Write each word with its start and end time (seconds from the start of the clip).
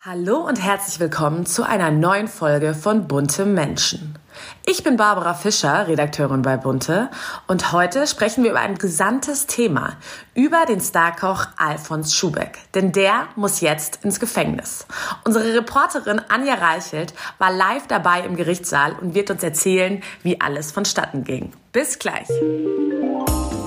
Hallo 0.00 0.46
und 0.46 0.62
herzlich 0.62 1.00
willkommen 1.00 1.44
zu 1.44 1.64
einer 1.64 1.90
neuen 1.90 2.28
Folge 2.28 2.72
von 2.72 3.08
Bunte 3.08 3.44
Menschen. 3.44 4.16
Ich 4.64 4.84
bin 4.84 4.96
Barbara 4.96 5.34
Fischer, 5.34 5.88
Redakteurin 5.88 6.42
bei 6.42 6.56
Bunte, 6.56 7.10
und 7.48 7.72
heute 7.72 8.06
sprechen 8.06 8.44
wir 8.44 8.52
über 8.52 8.60
ein 8.60 8.78
gesamtes 8.78 9.46
Thema, 9.46 9.96
über 10.36 10.66
den 10.66 10.80
Starkoch 10.80 11.48
Alfons 11.56 12.14
Schubeck, 12.14 12.58
denn 12.76 12.92
der 12.92 13.26
muss 13.34 13.60
jetzt 13.60 14.04
ins 14.04 14.20
Gefängnis. 14.20 14.86
Unsere 15.24 15.52
Reporterin 15.52 16.20
Anja 16.28 16.54
Reichelt 16.54 17.12
war 17.38 17.50
live 17.50 17.88
dabei 17.88 18.20
im 18.20 18.36
Gerichtssaal 18.36 18.92
und 19.00 19.16
wird 19.16 19.32
uns 19.32 19.42
erzählen, 19.42 20.00
wie 20.22 20.40
alles 20.40 20.70
vonstatten 20.70 21.24
ging. 21.24 21.50
Bis 21.72 21.98
gleich. 21.98 22.28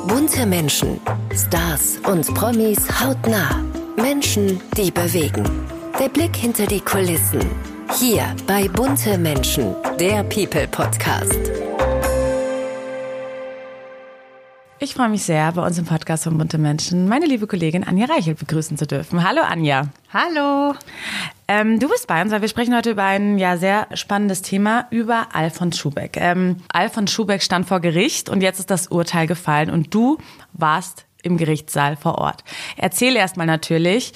Bunte 0.08 0.46
Menschen, 0.46 1.02
Stars 1.36 1.98
und 2.08 2.34
Promis 2.36 2.80
hautnah. 3.02 3.62
Menschen, 3.98 4.62
die 4.78 4.92
bewegen. 4.92 5.81
Der 6.02 6.10
Blick 6.10 6.36
hinter 6.36 6.66
die 6.66 6.80
Kulissen. 6.80 7.48
Hier 8.00 8.36
bei 8.48 8.68
Bunte 8.68 9.20
Menschen, 9.20 9.76
der 10.00 10.24
People 10.24 10.68
Podcast. 10.68 11.38
Ich 14.80 14.96
freue 14.96 15.10
mich 15.10 15.22
sehr, 15.22 15.52
bei 15.52 15.64
uns 15.64 15.78
im 15.78 15.86
Podcast 15.86 16.24
von 16.24 16.40
Bunte 16.40 16.58
Menschen 16.58 17.08
meine 17.08 17.28
liebe 17.28 17.46
Kollegin 17.46 17.84
Anja 17.84 18.08
Reichelt 18.08 18.40
begrüßen 18.40 18.80
zu 18.80 18.88
dürfen. 18.88 19.24
Hallo 19.24 19.42
Anja. 19.44 19.90
Hallo. 20.12 20.74
Ähm, 21.48 21.80
du 21.80 21.88
bist 21.88 22.08
bei 22.08 22.20
uns, 22.20 22.32
weil 22.32 22.42
wir 22.42 22.50
sprechen 22.50 22.76
heute 22.76 22.90
über 22.90 23.04
ein 23.04 23.38
ja 23.38 23.58
sehr 23.58 23.88
spannendes 23.94 24.42
Thema, 24.42 24.88
über 24.90 25.28
Alfons 25.34 25.78
Schubeck. 25.78 26.18
Ähm, 26.18 26.58
Alfons 26.74 27.12
Schubeck 27.12 27.44
stand 27.44 27.68
vor 27.68 27.80
Gericht 27.80 28.28
und 28.28 28.42
jetzt 28.42 28.58
ist 28.58 28.72
das 28.72 28.88
Urteil 28.88 29.28
gefallen 29.28 29.70
und 29.70 29.94
du 29.94 30.18
warst 30.54 31.06
im 31.24 31.38
Gerichtssaal 31.38 31.96
vor 31.96 32.18
Ort. 32.18 32.44
Erzähl 32.78 33.16
erstmal 33.16 33.46
natürlich, 33.46 34.14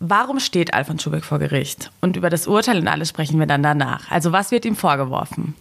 Warum 0.00 0.38
steht 0.38 0.74
Alfons 0.74 1.02
Schubeck 1.02 1.24
vor 1.24 1.40
Gericht? 1.40 1.90
Und 2.00 2.16
über 2.16 2.30
das 2.30 2.46
Urteil 2.46 2.78
und 2.78 2.86
alles 2.86 3.08
sprechen 3.08 3.38
wir 3.40 3.46
dann 3.46 3.62
danach. 3.62 4.10
Also 4.10 4.30
was 4.30 4.52
wird 4.52 4.64
ihm 4.64 4.76
vorgeworfen? 4.76 5.54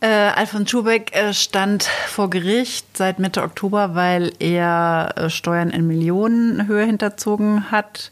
Äh, 0.00 0.08
Alfons 0.08 0.70
Schubeck 0.70 1.14
äh, 1.14 1.32
stand 1.32 1.84
vor 1.84 2.28
Gericht 2.28 2.96
seit 2.96 3.18
Mitte 3.18 3.42
Oktober, 3.42 3.94
weil 3.94 4.32
er 4.40 5.14
äh, 5.16 5.30
Steuern 5.30 5.70
in 5.70 5.86
Millionenhöhe 5.86 6.84
hinterzogen 6.84 7.70
hat. 7.70 8.10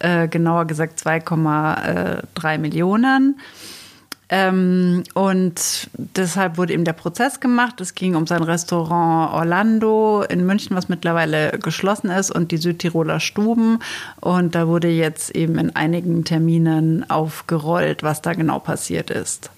Äh, 0.00 0.26
genauer 0.26 0.66
gesagt 0.66 1.00
2,3 1.00 2.58
Millionen. 2.58 3.38
Ähm, 4.34 5.04
und 5.12 5.90
deshalb 5.92 6.56
wurde 6.56 6.72
ihm 6.72 6.84
der 6.84 6.94
Prozess 6.94 7.38
gemacht. 7.38 7.82
Es 7.82 7.94
ging 7.94 8.14
um 8.14 8.26
sein 8.26 8.42
Restaurant 8.42 9.34
Orlando 9.34 10.22
in 10.22 10.46
München, 10.46 10.74
was 10.74 10.88
mittlerweile 10.88 11.58
geschlossen 11.58 12.08
ist, 12.08 12.30
und 12.30 12.50
die 12.50 12.56
Südtiroler 12.56 13.20
Stuben. 13.20 13.80
Und 14.22 14.54
da 14.54 14.68
wurde 14.68 14.88
jetzt 14.88 15.36
eben 15.36 15.58
in 15.58 15.76
einigen 15.76 16.24
Terminen 16.24 17.10
aufgerollt, 17.10 18.02
was 18.02 18.22
da 18.22 18.32
genau 18.32 18.58
passiert 18.58 19.10
ist. 19.10 19.50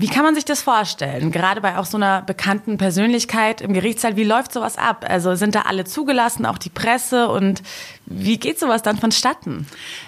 Wie 0.00 0.06
kann 0.06 0.22
man 0.22 0.36
sich 0.36 0.44
das 0.44 0.62
vorstellen? 0.62 1.32
Gerade 1.32 1.60
bei 1.60 1.76
auch 1.76 1.84
so 1.84 1.96
einer 1.96 2.22
bekannten 2.22 2.78
Persönlichkeit 2.78 3.60
im 3.60 3.72
Gerichtssaal, 3.72 4.14
wie 4.14 4.22
läuft 4.22 4.52
sowas 4.52 4.78
ab? 4.78 5.04
Also 5.08 5.34
sind 5.34 5.56
da 5.56 5.62
alle 5.62 5.82
zugelassen, 5.82 6.46
auch 6.46 6.58
die 6.58 6.70
Presse 6.70 7.28
und 7.28 7.64
wie 8.06 8.38
geht 8.38 8.60
sowas 8.60 8.82
dann 8.82 8.96
vonstatten? 8.96 9.66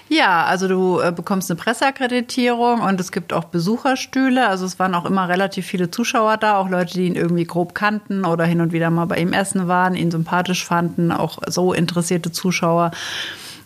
Ja, 0.08 0.44
also 0.44 0.68
du 0.68 1.00
äh, 1.00 1.10
bekommst 1.10 1.50
eine 1.50 1.58
Presseakkreditierung 1.58 2.82
und 2.82 3.00
es 3.00 3.10
gibt 3.10 3.32
auch 3.32 3.46
Besucherstühle. 3.46 4.46
Also 4.46 4.64
es 4.64 4.78
waren 4.78 4.94
auch 4.94 5.06
immer 5.06 5.28
relativ 5.28 5.66
viele 5.66 5.90
Zuschauer 5.90 6.36
da, 6.36 6.58
auch 6.58 6.68
Leute, 6.68 6.94
die 6.94 7.06
ihn 7.06 7.16
irgendwie 7.16 7.44
grob 7.44 7.74
kannten 7.74 8.24
oder 8.24 8.44
hin 8.44 8.60
und 8.60 8.72
wieder 8.72 8.90
mal 8.90 9.06
bei 9.06 9.16
ihm 9.16 9.32
essen 9.32 9.66
waren, 9.66 9.96
ihn 9.96 10.12
sympathisch 10.12 10.64
fanden, 10.64 11.10
auch 11.10 11.38
so 11.48 11.72
interessierte 11.72 12.30
Zuschauer. 12.30 12.92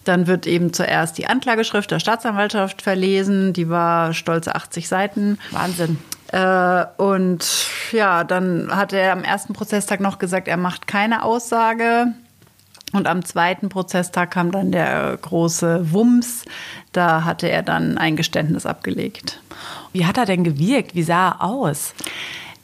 Dann 0.05 0.27
wird 0.27 0.47
eben 0.47 0.72
zuerst 0.72 1.19
die 1.19 1.27
Anklageschrift 1.27 1.91
der 1.91 1.98
Staatsanwaltschaft 1.98 2.81
verlesen. 2.81 3.53
Die 3.53 3.69
war 3.69 4.14
stolze 4.14 4.55
80 4.55 4.88
Seiten. 4.88 5.38
Wahnsinn. 5.50 5.98
Äh, 6.28 6.84
und 6.97 7.69
ja, 7.92 8.25
dann 8.25 8.75
hat 8.75 8.92
er 8.92 9.12
am 9.12 9.25
ersten 9.25 9.53
Prozesstag 9.53 10.00
noch 10.00 10.19
gesagt, 10.19 10.49
er 10.49 10.56
macht 10.56 10.87
keine 10.87 11.22
Aussage. 11.22 12.06
Und 12.93 13.09
am 13.09 13.25
zweiten 13.25 13.69
Prozesstag 13.69 14.31
kam 14.31 14.53
dann 14.53 14.71
der 14.71 15.19
große 15.21 15.93
Wumms. 15.93 16.44
Da 16.93 17.25
hatte 17.25 17.49
er 17.49 17.62
dann 17.62 17.99
ein 17.99 18.15
Geständnis 18.15 18.66
abgelegt. 18.66 19.41
Wie 19.93 20.06
hat 20.06 20.16
er 20.16 20.26
denn 20.26 20.44
gewirkt? 20.44 20.94
Wie 20.94 21.03
sah 21.03 21.31
er 21.31 21.43
aus? 21.43 21.94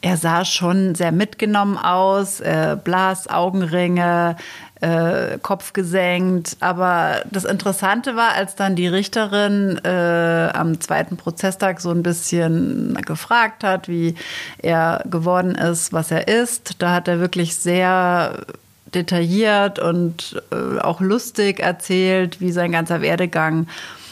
Er 0.02 0.16
sah 0.16 0.44
schon 0.44 0.94
sehr 0.94 1.12
mitgenommen 1.12 1.76
aus, 1.76 2.40
äh, 2.40 2.76
Blas, 2.82 3.28
Augenringe, 3.28 4.36
äh, 4.80 5.38
Kopf 5.42 5.72
gesenkt. 5.72 6.56
Aber 6.60 7.22
das 7.30 7.44
Interessante 7.44 8.16
war, 8.16 8.34
als 8.34 8.56
dann 8.56 8.76
die 8.76 8.88
Richterin 8.88 9.80
äh, 9.84 10.50
am 10.52 10.80
zweiten 10.80 11.16
Prozesstag 11.16 11.80
so 11.80 11.90
ein 11.90 12.02
bisschen 12.02 12.98
gefragt 13.06 13.64
hat, 13.64 13.88
wie 13.88 14.14
er 14.58 15.02
geworden 15.06 15.54
ist, 15.54 15.92
was 15.92 16.10
er 16.10 16.28
ist, 16.28 16.82
da 16.82 16.94
hat 16.94 17.08
er 17.08 17.20
wirklich 17.20 17.56
sehr 17.56 18.46
detailliert 18.94 19.78
und 19.78 20.42
äh, 20.50 20.80
auch 20.80 21.00
lustig 21.00 21.60
erzählt, 21.60 22.40
wie 22.40 22.50
sein 22.50 22.72
ganzer 22.72 23.02
Werdegang 23.02 23.64
äh, 23.64 24.09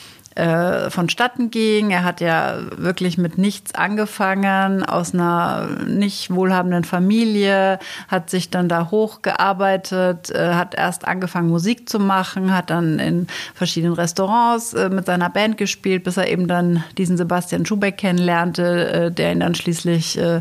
vonstatten 0.91 1.50
ging. 1.50 1.91
Er 1.91 2.04
hat 2.04 2.21
ja 2.21 2.59
wirklich 2.76 3.19
mit 3.19 3.38
nichts 3.38 3.75
angefangen, 3.75 4.84
aus 4.84 5.15
einer 5.15 5.69
nicht 5.87 6.32
wohlhabenden 6.32 6.84
Familie, 6.84 7.78
hat 8.09 8.31
sich 8.31 8.50
dann 8.50 8.69
da 8.69 8.91
hochgearbeitet, 8.91 10.31
äh, 10.31 10.54
hat 10.54 10.75
erst 10.75 11.06
angefangen 11.06 11.49
Musik 11.49 11.88
zu 11.88 11.99
machen, 11.99 12.54
hat 12.54 12.71
dann 12.71 12.99
in 12.99 13.26
verschiedenen 13.54 13.94
Restaurants 13.94 14.75
äh, 14.75 14.88
mit 14.88 15.06
seiner 15.06 15.31
Band 15.31 15.56
gespielt, 15.56 16.04
bis 16.04 16.16
er 16.16 16.28
eben 16.28 16.47
dann 16.47 16.84
diesen 16.97 17.16
Sebastian 17.16 17.66
Schubeck 17.66 17.97
kennenlernte, 17.97 18.93
äh, 18.93 19.10
der 19.10 19.32
ihn 19.32 19.41
dann 19.41 19.55
schließlich 19.55 20.19
äh, 20.19 20.41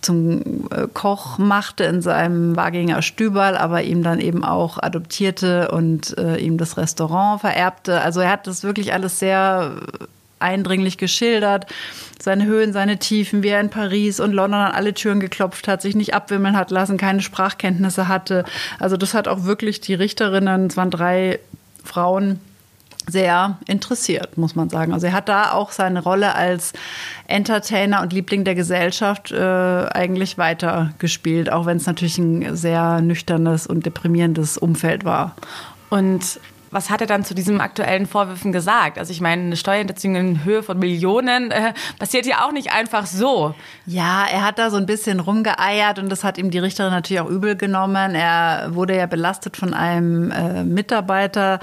zum 0.00 0.68
äh, 0.70 0.86
Koch 0.92 1.38
machte 1.38 1.84
in 1.84 2.02
seinem 2.02 2.56
Waginger 2.56 3.02
Stüberl, 3.02 3.56
aber 3.56 3.82
ihm 3.82 4.02
dann 4.02 4.20
eben 4.20 4.44
auch 4.44 4.78
adoptierte 4.78 5.70
und 5.70 6.16
äh, 6.18 6.36
ihm 6.36 6.58
das 6.58 6.76
Restaurant 6.76 7.40
vererbte. 7.40 8.00
Also 8.00 8.20
er 8.20 8.30
hat 8.30 8.46
das 8.46 8.62
wirklich 8.62 8.92
alles 8.92 9.18
sehr 9.18 9.72
eindringlich 10.38 10.98
geschildert. 10.98 11.66
Seine 12.20 12.44
Höhen, 12.44 12.72
seine 12.72 12.98
Tiefen, 12.98 13.42
wie 13.42 13.48
er 13.48 13.60
in 13.60 13.70
Paris 13.70 14.20
und 14.20 14.32
London 14.32 14.60
an 14.60 14.72
alle 14.72 14.94
Türen 14.94 15.20
geklopft 15.20 15.68
hat, 15.68 15.82
sich 15.82 15.96
nicht 15.96 16.14
abwimmeln 16.14 16.56
hat 16.56 16.70
lassen, 16.70 16.98
keine 16.98 17.22
Sprachkenntnisse 17.22 18.08
hatte. 18.08 18.44
Also 18.78 18.96
das 18.96 19.14
hat 19.14 19.28
auch 19.28 19.44
wirklich 19.44 19.80
die 19.80 19.94
Richterinnen, 19.94 20.66
es 20.66 20.76
waren 20.76 20.90
drei 20.90 21.40
Frauen, 21.84 22.40
sehr 23.08 23.58
interessiert, 23.66 24.36
muss 24.36 24.54
man 24.54 24.68
sagen. 24.68 24.92
Also 24.92 25.06
er 25.06 25.12
hat 25.12 25.28
da 25.28 25.52
auch 25.52 25.70
seine 25.70 26.02
Rolle 26.02 26.34
als 26.34 26.72
Entertainer 27.26 28.02
und 28.02 28.12
Liebling 28.12 28.44
der 28.44 28.54
Gesellschaft 28.54 29.32
äh, 29.32 29.38
eigentlich 29.38 30.38
weitergespielt, 30.38 31.52
auch 31.52 31.66
wenn 31.66 31.76
es 31.76 31.86
natürlich 31.86 32.18
ein 32.18 32.56
sehr 32.56 33.00
nüchternes 33.00 33.66
und 33.66 33.86
deprimierendes 33.86 34.58
Umfeld 34.58 35.04
war. 35.04 35.36
Und 35.88 36.40
was 36.70 36.90
hat 36.90 37.00
er 37.00 37.06
dann 37.06 37.24
zu 37.24 37.34
diesen 37.34 37.60
aktuellen 37.60 38.06
Vorwürfen 38.06 38.52
gesagt? 38.52 38.98
Also 38.98 39.12
ich 39.12 39.20
meine, 39.20 39.42
eine 39.42 39.56
Steuerhinterziehung 39.56 40.16
in 40.16 40.44
Höhe 40.44 40.62
von 40.62 40.78
Millionen 40.78 41.50
äh, 41.50 41.72
passiert 41.98 42.26
ja 42.26 42.44
auch 42.44 42.52
nicht 42.52 42.72
einfach 42.72 43.06
so. 43.06 43.54
Ja, 43.86 44.26
er 44.30 44.44
hat 44.44 44.58
da 44.58 44.70
so 44.70 44.76
ein 44.76 44.86
bisschen 44.86 45.20
rumgeeiert 45.20 45.98
und 45.98 46.10
das 46.10 46.24
hat 46.24 46.38
ihm 46.38 46.50
die 46.50 46.58
Richterin 46.58 46.92
natürlich 46.92 47.20
auch 47.20 47.30
übel 47.30 47.56
genommen. 47.56 48.14
Er 48.14 48.74
wurde 48.74 48.96
ja 48.96 49.06
belastet 49.06 49.56
von 49.56 49.74
einem 49.74 50.30
äh, 50.30 50.64
Mitarbeiter, 50.64 51.60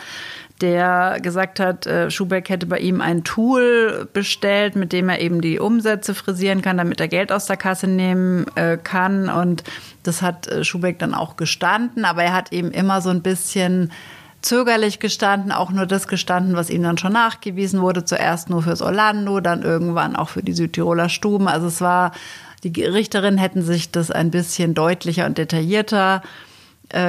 der 0.62 1.18
gesagt 1.22 1.60
hat, 1.60 1.86
äh, 1.88 2.10
Schubeck 2.10 2.48
hätte 2.50 2.66
bei 2.68 2.80
ihm 2.80 3.02
ein 3.02 3.24
Tool 3.24 4.08
bestellt, 4.14 4.76
mit 4.76 4.94
dem 4.94 5.10
er 5.10 5.20
eben 5.20 5.42
die 5.42 5.60
Umsätze 5.60 6.16
frisieren 6.16 6.62
kann, 6.62 6.78
damit 6.78 7.02
er 7.02 7.10
Geld 7.10 7.32
aus 7.32 7.48
der 7.48 7.58
Kasse 7.58 7.88
nehmen 7.88 8.46
äh, 8.56 8.78
kann. 8.78 9.30
Und 9.30 9.64
das 10.04 10.22
hat 10.22 10.48
äh, 10.48 10.64
Schubeck 10.64 11.00
dann 11.00 11.14
auch 11.14 11.36
gestanden, 11.36 12.06
aber 12.06 12.24
er 12.24 12.34
hat 12.34 12.54
eben 12.54 12.72
immer 12.72 13.02
so 13.02 13.10
ein 13.10 13.22
bisschen 13.22 13.92
zögerlich 14.44 15.00
gestanden, 15.00 15.52
auch 15.52 15.72
nur 15.72 15.86
das 15.86 16.08
gestanden, 16.08 16.56
was 16.56 16.70
ihm 16.70 16.84
dann 16.84 16.98
schon 16.98 17.14
nachgewiesen 17.14 17.82
wurde. 17.82 18.06
Zuerst 18.06 18.50
nur 18.50 18.62
fürs 18.64 18.82
Orlando, 18.82 19.40
dann 19.40 19.64
irgendwann 19.64 20.16
auch 20.16 20.30
für 20.30 20.44
die 20.44 20.54
Südtiroler 20.54 21.10
Stuben. 21.10 21.48
Also 21.48 21.68
es 21.68 21.82
war, 21.82 22.12
die 22.64 22.84
Richterinnen 22.84 23.40
hätten 23.40 23.62
sich 23.62 23.92
das 23.92 24.12
ein 24.12 24.32
bisschen 24.32 24.74
deutlicher 24.74 25.26
und 25.26 25.38
detaillierter 25.38 26.22
äh, 26.24 26.53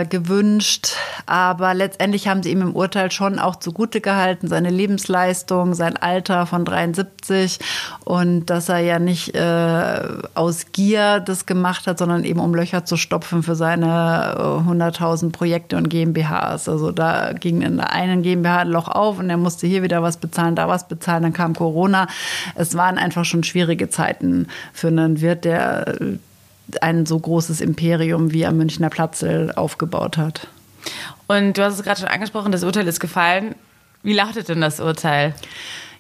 gewünscht. 0.09 0.97
Aber 1.27 1.75
letztendlich 1.75 2.29
haben 2.29 2.43
sie 2.43 2.51
ihm 2.51 2.63
im 2.63 2.77
Urteil 2.77 3.11
schon 3.11 3.39
auch 3.39 3.57
zugute 3.57 4.01
gehalten, 4.01 4.49
seine 4.49 4.71
Lebensleistung, 4.71 5.75
sein 5.75 5.97
Alter 5.97 6.47
von 6.47 6.65
73 6.65 7.59
und 8.05 8.47
dass 8.47 8.69
er 8.69 8.81
ja 8.81 8.99
nicht 8.99 9.35
äh, 9.35 10.01
aus 10.35 10.67
Gier 10.73 11.21
das 11.21 11.47
gemacht 11.47 11.87
hat, 11.87 11.99
sondern 11.99 12.25
eben 12.25 12.41
um 12.41 12.55
Löcher 12.55 12.85
zu 12.85 12.97
stopfen 12.97 13.43
für 13.43 13.55
seine 13.55 14.35
äh, 14.37 14.71
100.000 14.71 15.33
Projekte 15.33 15.77
und 15.77 15.89
GmbHs. 15.89 16.69
Also 16.69 16.91
da 16.91 17.33
ging 17.33 17.63
in 17.63 17.77
der 17.77 17.93
einen 17.93 18.23
GmbH 18.23 18.59
ein 18.59 18.69
Loch 18.69 18.89
auf 18.89 19.19
und 19.19 19.31
er 19.31 19.37
musste 19.37 19.67
hier 19.67 19.83
wieder 19.83 20.03
was 20.03 20.17
bezahlen, 20.19 20.57
da 20.57 20.69
was 20.69 20.89
bezahlen, 20.89 21.23
dann 21.23 21.33
kam 21.33 21.55
Corona. 21.55 22.07
Es 22.55 22.75
waren 22.77 22.99
einfach 22.99 23.25
schon 23.25 23.45
schwierige 23.45 23.89
Zeiten 23.89 24.49
für 24.73 24.89
einen 24.89 25.21
Wirt, 25.21 25.45
der 25.45 25.97
ein 26.81 27.07
so 27.07 27.19
großes 27.19 27.61
Imperium 27.61 28.33
wie 28.33 28.47
am 28.47 28.57
Münchner 28.57 28.91
Platzel 28.91 29.53
aufgebaut 29.55 30.17
hat. 30.17 30.49
Und 31.27 31.57
du 31.57 31.65
hast 31.65 31.75
es 31.75 31.83
gerade 31.83 32.01
schon 32.01 32.09
angesprochen, 32.09 32.53
das 32.53 32.65
Urteil 32.65 32.87
ist 32.87 33.01
gefallen. 33.01 33.55
Wie 34.03 34.13
lautet 34.13 34.49
denn 34.49 34.61
das 34.61 34.81
Urteil? 34.81 35.35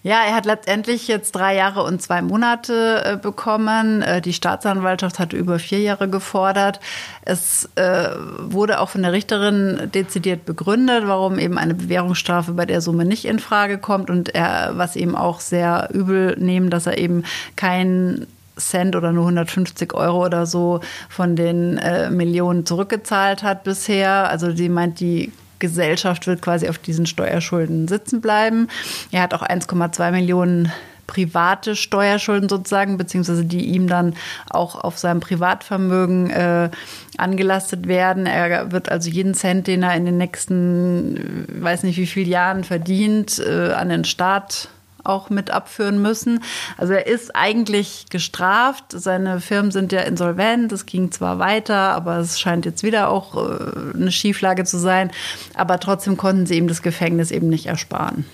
Ja, 0.04 0.20
er 0.22 0.34
hat 0.34 0.44
letztendlich 0.44 1.08
jetzt 1.08 1.32
drei 1.32 1.56
Jahre 1.56 1.82
und 1.82 2.02
zwei 2.02 2.20
Monate 2.20 3.02
äh, 3.04 3.16
bekommen. 3.16 4.02
Äh, 4.02 4.20
die 4.20 4.34
Staatsanwaltschaft 4.34 5.18
hat 5.18 5.32
über 5.32 5.58
vier 5.58 5.80
Jahre 5.80 6.10
gefordert. 6.10 6.78
Es 7.22 7.70
äh, 7.76 8.10
wurde 8.38 8.80
auch 8.80 8.90
von 8.90 9.02
der 9.02 9.12
Richterin 9.12 9.90
dezidiert 9.94 10.44
begründet, 10.44 11.04
warum 11.06 11.38
eben 11.38 11.56
eine 11.56 11.72
Bewährungsstrafe 11.72 12.52
bei 12.52 12.66
der 12.66 12.82
Summe 12.82 13.06
nicht 13.06 13.24
in 13.24 13.38
Frage 13.38 13.78
kommt 13.78 14.10
und 14.10 14.34
er, 14.34 14.72
was 14.76 14.94
eben 14.94 15.16
auch 15.16 15.40
sehr 15.40 15.88
übel 15.94 16.36
nehmen, 16.38 16.68
dass 16.68 16.86
er 16.86 16.98
eben 16.98 17.24
keinen 17.56 18.26
Cent 18.56 18.96
oder 18.96 19.12
nur 19.12 19.24
150 19.24 19.94
Euro 19.94 20.24
oder 20.24 20.46
so 20.46 20.80
von 21.08 21.36
den 21.36 21.78
äh, 21.78 22.10
Millionen 22.10 22.66
zurückgezahlt 22.66 23.42
hat 23.42 23.64
bisher. 23.64 24.28
Also 24.28 24.54
sie 24.54 24.68
meint, 24.68 25.00
die 25.00 25.32
Gesellschaft 25.58 26.26
wird 26.26 26.42
quasi 26.42 26.68
auf 26.68 26.78
diesen 26.78 27.06
Steuerschulden 27.06 27.88
sitzen 27.88 28.20
bleiben. 28.20 28.68
Er 29.10 29.22
hat 29.22 29.34
auch 29.34 29.42
1,2 29.42 30.10
Millionen 30.10 30.70
private 31.06 31.76
Steuerschulden 31.76 32.48
sozusagen, 32.48 32.96
beziehungsweise 32.96 33.44
die 33.44 33.66
ihm 33.66 33.88
dann 33.88 34.14
auch 34.50 34.76
auf 34.76 34.98
seinem 34.98 35.20
Privatvermögen 35.20 36.30
äh, 36.30 36.70
angelastet 37.18 37.88
werden. 37.88 38.26
Er 38.26 38.72
wird 38.72 38.88
also 38.88 39.10
jeden 39.10 39.34
Cent, 39.34 39.66
den 39.66 39.82
er 39.82 39.94
in 39.96 40.06
den 40.06 40.16
nächsten, 40.16 41.46
weiß 41.48 41.82
nicht 41.82 41.98
wie 41.98 42.06
viele 42.06 42.30
Jahren 42.30 42.64
verdient, 42.64 43.38
äh, 43.38 43.72
an 43.72 43.90
den 43.90 44.04
Staat 44.04 44.68
auch 45.04 45.30
mit 45.30 45.50
abführen 45.50 46.00
müssen. 46.02 46.42
Also 46.76 46.92
er 46.94 47.06
ist 47.06 47.34
eigentlich 47.34 48.06
gestraft. 48.10 48.84
Seine 48.88 49.40
Firmen 49.40 49.70
sind 49.70 49.92
ja 49.92 50.00
insolvent. 50.00 50.72
Es 50.72 50.86
ging 50.86 51.10
zwar 51.12 51.38
weiter, 51.38 51.76
aber 51.76 52.18
es 52.18 52.40
scheint 52.40 52.64
jetzt 52.64 52.82
wieder 52.82 53.08
auch 53.08 53.36
äh, 53.36 53.94
eine 53.94 54.12
Schieflage 54.12 54.64
zu 54.64 54.78
sein. 54.78 55.10
Aber 55.54 55.78
trotzdem 55.80 56.16
konnten 56.16 56.46
sie 56.46 56.56
ihm 56.56 56.68
das 56.68 56.82
Gefängnis 56.82 57.30
eben 57.30 57.48
nicht 57.48 57.66
ersparen. 57.66 58.24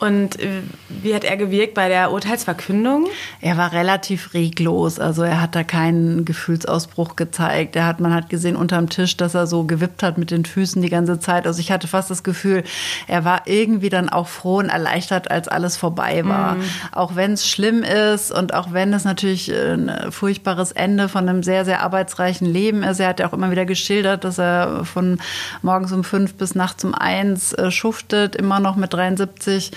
Und 0.00 0.40
äh, 0.40 0.62
wie 0.88 1.14
hat 1.14 1.24
er 1.24 1.36
gewirkt 1.36 1.74
bei 1.74 1.88
der 1.88 2.10
Urteilsverkündung? 2.10 3.06
Er 3.40 3.56
war 3.56 3.72
relativ 3.72 4.34
reglos. 4.34 4.98
Also 4.98 5.22
er 5.22 5.40
hat 5.40 5.54
da 5.54 5.62
keinen 5.62 6.24
Gefühlsausbruch 6.24 7.16
gezeigt. 7.16 7.76
Er 7.76 7.86
hat, 7.86 8.00
man 8.00 8.12
hat 8.12 8.28
gesehen 8.28 8.56
unterm 8.56 8.88
Tisch, 8.88 9.16
dass 9.16 9.34
er 9.34 9.46
so 9.46 9.64
gewippt 9.64 10.02
hat 10.02 10.18
mit 10.18 10.30
den 10.30 10.44
Füßen 10.44 10.82
die 10.82 10.90
ganze 10.90 11.20
Zeit. 11.20 11.46
Also 11.46 11.60
ich 11.60 11.70
hatte 11.70 11.86
fast 11.86 12.10
das 12.10 12.22
Gefühl, 12.22 12.64
er 13.06 13.24
war 13.24 13.42
irgendwie 13.46 13.88
dann 13.88 14.08
auch 14.08 14.26
froh 14.26 14.58
und 14.58 14.68
erleichtert, 14.68 15.30
als 15.30 15.48
alles 15.48 15.76
vorbei 15.76 16.26
war. 16.26 16.56
Mhm. 16.56 16.64
Auch 16.92 17.14
wenn 17.14 17.32
es 17.32 17.48
schlimm 17.48 17.82
ist 17.82 18.32
und 18.32 18.52
auch 18.52 18.72
wenn 18.72 18.92
es 18.92 19.04
natürlich 19.04 19.50
ein 19.52 20.10
furchtbares 20.10 20.72
Ende 20.72 21.08
von 21.08 21.28
einem 21.28 21.42
sehr, 21.42 21.64
sehr 21.64 21.82
arbeitsreichen 21.82 22.46
Leben 22.46 22.82
ist. 22.82 23.00
Er 23.00 23.08
hat 23.08 23.20
ja 23.20 23.28
auch 23.28 23.32
immer 23.32 23.50
wieder 23.50 23.64
geschildert, 23.64 24.24
dass 24.24 24.38
er 24.38 24.84
von 24.84 25.18
morgens 25.62 25.92
um 25.92 26.02
fünf 26.02 26.34
bis 26.34 26.54
nachts 26.54 26.84
um 26.84 26.94
eins 26.94 27.52
äh, 27.52 27.70
schuftet, 27.70 28.34
immer 28.34 28.60
noch 28.60 28.76
mit 28.76 28.92
73. 28.92 29.70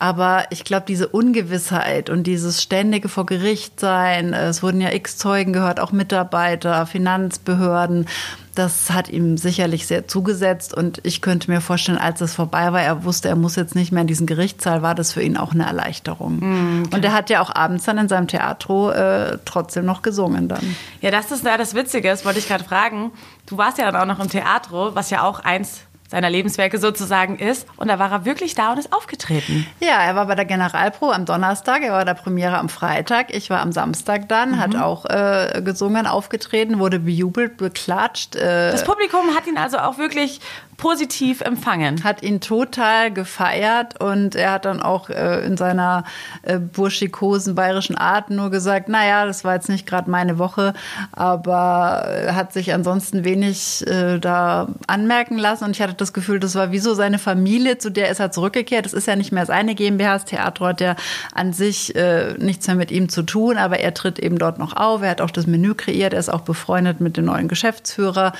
Aber 0.00 0.44
ich 0.50 0.64
glaube, 0.64 0.86
diese 0.86 1.08
Ungewissheit 1.08 2.10
und 2.10 2.24
dieses 2.24 2.62
ständige 2.62 3.08
vor 3.08 3.26
Gericht 3.26 3.78
sein, 3.78 4.32
es 4.34 4.62
wurden 4.62 4.80
ja 4.80 4.92
x 4.92 5.16
Zeugen 5.16 5.52
gehört, 5.52 5.78
auch 5.78 5.92
Mitarbeiter, 5.92 6.84
Finanzbehörden, 6.86 8.06
das 8.54 8.90
hat 8.90 9.08
ihm 9.08 9.36
sicherlich 9.36 9.86
sehr 9.86 10.06
zugesetzt. 10.06 10.74
Und 10.74 11.00
ich 11.04 11.20
könnte 11.20 11.50
mir 11.50 11.60
vorstellen, 11.60 11.98
als 11.98 12.20
es 12.20 12.34
vorbei 12.34 12.72
war, 12.72 12.82
er 12.82 13.04
wusste, 13.04 13.28
er 13.28 13.36
muss 13.36 13.56
jetzt 13.56 13.74
nicht 13.74 13.92
mehr 13.92 14.02
in 14.02 14.06
diesen 14.06 14.26
Gerichtssaal, 14.26 14.82
war 14.82 14.94
das 14.94 15.12
für 15.12 15.22
ihn 15.22 15.36
auch 15.36 15.52
eine 15.52 15.66
Erleichterung. 15.66 16.38
Mhm. 16.40 16.88
Und 16.92 17.04
er 17.04 17.12
hat 17.12 17.30
ja 17.30 17.40
auch 17.40 17.54
abends 17.54 17.84
dann 17.84 17.98
in 17.98 18.08
seinem 18.08 18.28
Theatro 18.28 18.90
äh, 18.90 19.38
trotzdem 19.44 19.84
noch 19.84 20.02
gesungen 20.02 20.48
dann. 20.48 20.76
Ja, 21.00 21.10
das 21.10 21.30
ist 21.30 21.44
ja 21.44 21.56
das 21.56 21.74
Witzige, 21.74 22.08
das 22.08 22.24
wollte 22.24 22.38
ich 22.38 22.48
gerade 22.48 22.64
fragen. 22.64 23.12
Du 23.46 23.58
warst 23.58 23.78
ja 23.78 23.90
dann 23.90 23.96
auch 23.96 24.14
noch 24.16 24.22
im 24.22 24.30
Theatro, 24.30 24.94
was 24.94 25.10
ja 25.10 25.22
auch 25.22 25.40
eins 25.40 25.80
seiner 26.14 26.30
Lebenswerke 26.30 26.78
sozusagen 26.78 27.38
ist. 27.38 27.66
Und 27.76 27.88
da 27.88 27.98
war 27.98 28.12
er 28.12 28.24
wirklich 28.24 28.54
da 28.54 28.72
und 28.72 28.78
ist 28.78 28.92
aufgetreten. 28.92 29.66
Ja, 29.80 30.00
er 30.00 30.14
war 30.14 30.26
bei 30.26 30.36
der 30.36 30.44
Generalpro 30.44 31.10
am 31.10 31.24
Donnerstag, 31.24 31.82
er 31.82 31.92
war 31.92 32.04
der 32.04 32.14
Premiere 32.14 32.56
am 32.58 32.68
Freitag, 32.68 33.34
ich 33.34 33.50
war 33.50 33.60
am 33.60 33.72
Samstag 33.72 34.28
dann, 34.28 34.52
mhm. 34.52 34.60
hat 34.60 34.76
auch 34.76 35.06
äh, 35.06 35.60
gesungen, 35.64 36.06
aufgetreten, 36.06 36.78
wurde 36.78 37.00
bejubelt, 37.00 37.56
beklatscht. 37.56 38.36
Äh, 38.36 38.70
das 38.70 38.84
Publikum 38.84 39.34
hat 39.34 39.48
ihn 39.48 39.58
also 39.58 39.78
auch 39.78 39.98
wirklich 39.98 40.40
positiv 40.76 41.40
empfangen. 41.40 42.04
Hat 42.04 42.22
ihn 42.22 42.40
total 42.40 43.12
gefeiert 43.12 44.00
und 44.00 44.34
er 44.34 44.52
hat 44.52 44.64
dann 44.64 44.82
auch 44.82 45.10
äh, 45.10 45.44
in 45.44 45.56
seiner 45.56 46.04
äh, 46.42 46.58
burschikosen 46.58 47.54
bayerischen 47.54 47.96
Art 47.96 48.30
nur 48.30 48.50
gesagt, 48.50 48.88
naja, 48.88 49.26
das 49.26 49.44
war 49.44 49.54
jetzt 49.54 49.68
nicht 49.68 49.86
gerade 49.86 50.10
meine 50.10 50.38
Woche, 50.38 50.74
aber 51.12 52.06
äh, 52.08 52.32
hat 52.32 52.52
sich 52.52 52.72
ansonsten 52.72 53.24
wenig 53.24 53.86
äh, 53.86 54.18
da 54.18 54.68
anmerken 54.86 55.38
lassen 55.38 55.64
und 55.64 55.70
ich 55.72 55.82
hatte 55.82 55.94
das 55.94 56.12
Gefühl, 56.12 56.40
das 56.40 56.54
war 56.54 56.72
wie 56.72 56.78
so 56.78 56.94
seine 56.94 57.18
Familie, 57.18 57.78
zu 57.78 57.90
der 57.90 58.10
ist 58.10 58.20
er 58.20 58.30
zurückgekehrt. 58.30 58.84
Das 58.84 58.92
ist 58.92 59.06
ja 59.06 59.16
nicht 59.16 59.32
mehr 59.32 59.46
seine 59.46 59.74
GmbH, 59.74 60.14
das 60.14 60.24
Theater 60.24 60.66
hat 60.66 60.80
ja 60.80 60.96
an 61.34 61.52
sich 61.52 61.94
äh, 61.94 62.34
nichts 62.38 62.66
mehr 62.66 62.76
mit 62.76 62.90
ihm 62.90 63.08
zu 63.08 63.22
tun, 63.22 63.56
aber 63.56 63.80
er 63.80 63.94
tritt 63.94 64.18
eben 64.18 64.38
dort 64.38 64.58
noch 64.58 64.76
auf. 64.76 65.02
Er 65.02 65.10
hat 65.10 65.20
auch 65.20 65.30
das 65.30 65.46
Menü 65.46 65.74
kreiert, 65.74 66.12
er 66.12 66.20
ist 66.20 66.28
auch 66.28 66.42
befreundet 66.42 67.00
mit 67.00 67.16
dem 67.16 67.26
neuen 67.26 67.48
Geschäftsführer. 67.48 68.32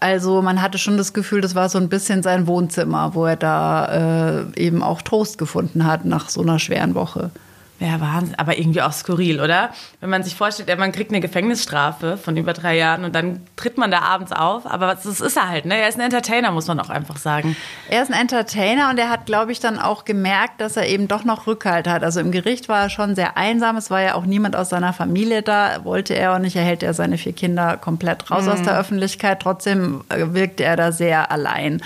Also 0.00 0.40
man 0.40 0.62
hatte 0.62 0.78
schon 0.78 0.96
das 0.96 1.12
Gefühl, 1.12 1.42
das 1.42 1.54
war 1.54 1.68
so 1.68 1.76
ein 1.76 1.90
bisschen 1.90 2.22
sein 2.22 2.46
Wohnzimmer, 2.46 3.14
wo 3.14 3.26
er 3.26 3.36
da 3.36 4.40
äh, 4.40 4.60
eben 4.60 4.82
auch 4.82 5.02
Trost 5.02 5.36
gefunden 5.36 5.86
hat 5.86 6.06
nach 6.06 6.30
so 6.30 6.40
einer 6.40 6.58
schweren 6.58 6.94
Woche. 6.94 7.30
Ja, 7.80 7.98
Wahnsinn. 7.98 8.34
Aber 8.38 8.58
irgendwie 8.58 8.82
auch 8.82 8.92
skurril, 8.92 9.40
oder? 9.40 9.70
Wenn 10.00 10.10
man 10.10 10.22
sich 10.22 10.34
vorstellt, 10.34 10.78
man 10.78 10.92
kriegt 10.92 11.10
eine 11.10 11.20
Gefängnisstrafe 11.20 12.18
von 12.18 12.36
über 12.36 12.52
drei 12.52 12.76
Jahren 12.76 13.04
und 13.04 13.14
dann 13.14 13.40
tritt 13.56 13.78
man 13.78 13.90
da 13.90 14.00
abends 14.00 14.32
auf. 14.32 14.66
Aber 14.66 14.94
das 14.94 15.06
ist 15.06 15.36
er 15.36 15.48
halt, 15.48 15.64
ne? 15.64 15.78
Er 15.78 15.88
ist 15.88 15.94
ein 15.94 16.02
Entertainer, 16.02 16.50
muss 16.50 16.66
man 16.66 16.78
auch 16.78 16.90
einfach 16.90 17.16
sagen. 17.16 17.56
Er 17.88 18.02
ist 18.02 18.12
ein 18.12 18.20
Entertainer 18.20 18.90
und 18.90 18.98
er 18.98 19.08
hat, 19.08 19.24
glaube 19.24 19.52
ich, 19.52 19.60
dann 19.60 19.78
auch 19.78 20.04
gemerkt, 20.04 20.60
dass 20.60 20.76
er 20.76 20.88
eben 20.88 21.08
doch 21.08 21.24
noch 21.24 21.46
Rückhalt 21.46 21.88
hat. 21.88 22.04
Also 22.04 22.20
im 22.20 22.32
Gericht 22.32 22.68
war 22.68 22.82
er 22.82 22.90
schon 22.90 23.14
sehr 23.14 23.38
einsam. 23.38 23.78
Es 23.78 23.90
war 23.90 24.02
ja 24.02 24.14
auch 24.14 24.26
niemand 24.26 24.56
aus 24.56 24.68
seiner 24.68 24.92
Familie 24.92 25.40
da. 25.40 25.82
Wollte 25.84 26.12
er 26.12 26.34
auch 26.34 26.38
nicht. 26.38 26.56
Er 26.56 26.64
hält 26.64 26.82
ja 26.82 26.92
seine 26.92 27.16
vier 27.16 27.32
Kinder 27.32 27.78
komplett 27.78 28.30
raus 28.30 28.44
mhm. 28.44 28.52
aus 28.52 28.62
der 28.62 28.78
Öffentlichkeit. 28.78 29.40
Trotzdem 29.40 30.04
wirkte 30.10 30.64
er 30.64 30.76
da 30.76 30.92
sehr 30.92 31.30
allein. 31.30 31.80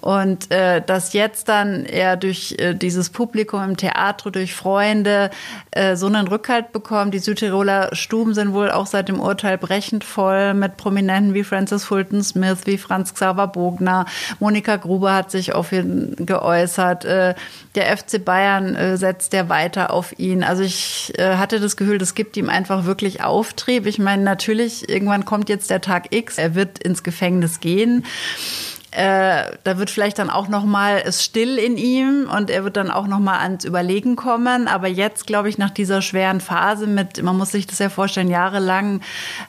Und 0.00 0.50
äh, 0.50 0.82
dass 0.82 1.14
jetzt 1.14 1.48
dann 1.48 1.84
er 1.84 2.16
durch 2.16 2.54
äh, 2.58 2.74
dieses 2.74 3.10
Publikum 3.10 3.62
im 3.62 3.76
Theater, 3.76 4.30
durch 4.30 4.54
Freunde 4.54 5.30
äh, 5.70 5.96
so 5.96 6.06
einen 6.06 6.28
Rückhalt 6.28 6.72
bekommt. 6.72 7.14
Die 7.14 7.18
Südtiroler 7.18 7.90
Stuben 7.92 8.34
sind 8.34 8.52
wohl 8.52 8.70
auch 8.70 8.86
seit 8.86 9.08
dem 9.08 9.20
Urteil 9.20 9.58
brechend 9.58 10.04
voll 10.04 10.54
mit 10.54 10.76
Prominenten 10.76 11.34
wie 11.34 11.44
Francis 11.44 11.84
Fulton 11.84 12.22
Smith, 12.22 12.58
wie 12.66 12.78
Franz 12.78 13.14
Xaver 13.14 13.48
Bogner. 13.48 14.06
Monika 14.38 14.76
Gruber 14.76 15.14
hat 15.14 15.30
sich 15.30 15.54
auf 15.54 15.72
ihn 15.72 16.14
geäußert. 16.18 17.04
Äh, 17.04 17.34
der 17.74 17.96
FC 17.96 18.24
Bayern 18.24 18.76
äh, 18.76 18.96
setzt 18.96 19.32
ja 19.32 19.48
weiter 19.48 19.92
auf 19.92 20.18
ihn. 20.18 20.44
Also 20.44 20.62
ich 20.62 21.12
äh, 21.18 21.36
hatte 21.36 21.58
das 21.58 21.76
Gefühl, 21.76 21.98
das 21.98 22.14
gibt 22.14 22.36
ihm 22.36 22.48
einfach 22.48 22.84
wirklich 22.84 23.22
Auftrieb. 23.22 23.86
Ich 23.86 23.98
meine, 23.98 24.22
natürlich, 24.22 24.88
irgendwann 24.88 25.24
kommt 25.24 25.48
jetzt 25.48 25.70
der 25.70 25.80
Tag 25.80 26.14
X. 26.14 26.38
Er 26.38 26.54
wird 26.54 26.78
ins 26.78 27.02
Gefängnis 27.02 27.60
gehen 27.60 28.04
äh, 28.96 29.52
da 29.62 29.76
wird 29.76 29.90
vielleicht 29.90 30.18
dann 30.18 30.30
auch 30.30 30.48
noch 30.48 30.64
mal 30.64 31.02
es 31.04 31.22
still 31.22 31.58
in 31.58 31.76
ihm 31.76 32.30
und 32.34 32.48
er 32.48 32.64
wird 32.64 32.78
dann 32.78 32.90
auch 32.90 33.06
noch 33.06 33.18
mal 33.18 33.40
ans 33.40 33.66
Überlegen 33.66 34.16
kommen. 34.16 34.68
Aber 34.68 34.88
jetzt, 34.88 35.26
glaube 35.26 35.50
ich, 35.50 35.58
nach 35.58 35.68
dieser 35.68 36.00
schweren 36.00 36.40
Phase 36.40 36.86
mit, 36.86 37.22
man 37.22 37.36
muss 37.36 37.50
sich 37.50 37.66
das 37.66 37.78
ja 37.78 37.90
vorstellen, 37.90 38.30
jahrelang 38.30 39.02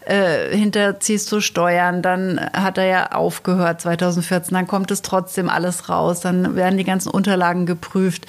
äh, 0.05 0.53
hinterziehst 0.53 1.31
du 1.31 1.39
Steuern, 1.39 2.01
dann 2.01 2.41
hat 2.51 2.77
er 2.77 2.85
ja 2.87 3.11
aufgehört 3.13 3.79
2014, 3.79 4.53
dann 4.53 4.67
kommt 4.67 4.91
es 4.91 5.01
trotzdem 5.01 5.47
alles 5.47 5.87
raus, 5.87 6.19
dann 6.19 6.57
werden 6.57 6.77
die 6.77 6.83
ganzen 6.83 7.09
Unterlagen 7.09 7.65
geprüft 7.65 8.27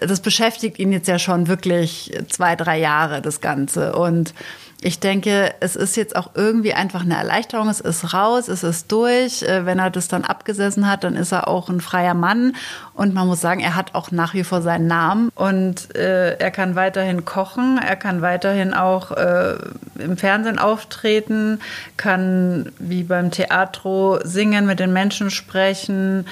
das 0.00 0.20
beschäftigt 0.20 0.78
ihn 0.78 0.92
jetzt 0.92 1.08
ja 1.08 1.18
schon 1.18 1.48
wirklich 1.48 2.16
zwei, 2.28 2.56
drei 2.56 2.78
Jahre, 2.78 3.20
das 3.20 3.40
Ganze. 3.40 3.94
Und 3.94 4.32
ich 4.80 5.00
denke, 5.00 5.54
es 5.58 5.74
ist 5.74 5.96
jetzt 5.96 6.14
auch 6.14 6.30
irgendwie 6.34 6.72
einfach 6.72 7.00
eine 7.00 7.16
Erleichterung. 7.16 7.68
Es 7.68 7.80
ist 7.80 8.14
raus, 8.14 8.46
es 8.46 8.62
ist 8.62 8.92
durch. 8.92 9.42
Äh, 9.42 9.66
wenn 9.66 9.80
er 9.80 9.90
das 9.90 10.06
dann 10.06 10.24
abgesessen 10.24 10.88
hat, 10.88 11.02
dann 11.02 11.16
ist 11.16 11.32
er 11.32 11.48
auch 11.48 11.68
ein 11.68 11.80
freier 11.80 12.14
Mann. 12.14 12.54
Und 12.94 13.12
man 13.12 13.26
muss 13.26 13.40
sagen, 13.40 13.60
er 13.60 13.74
hat 13.74 13.96
auch 13.96 14.12
nach 14.12 14.34
wie 14.34 14.44
vor 14.44 14.62
seinen 14.62 14.86
Namen. 14.86 15.30
Und 15.34 15.96
äh, 15.96 16.36
er 16.36 16.50
kann 16.52 16.76
weiterhin 16.76 17.24
kochen, 17.24 17.78
er 17.78 17.96
kann 17.96 18.22
weiterhin 18.22 18.72
auch 18.72 19.10
äh, 19.10 19.56
im 19.98 20.16
Fernsehen 20.16 20.60
auftreten, 20.60 21.60
kann 21.96 22.70
wie 22.78 23.02
beim 23.02 23.32
Theatro 23.32 24.20
singen, 24.22 24.64
mit 24.66 24.78
den 24.78 24.92
Menschen 24.92 25.30
sprechen. 25.30 26.24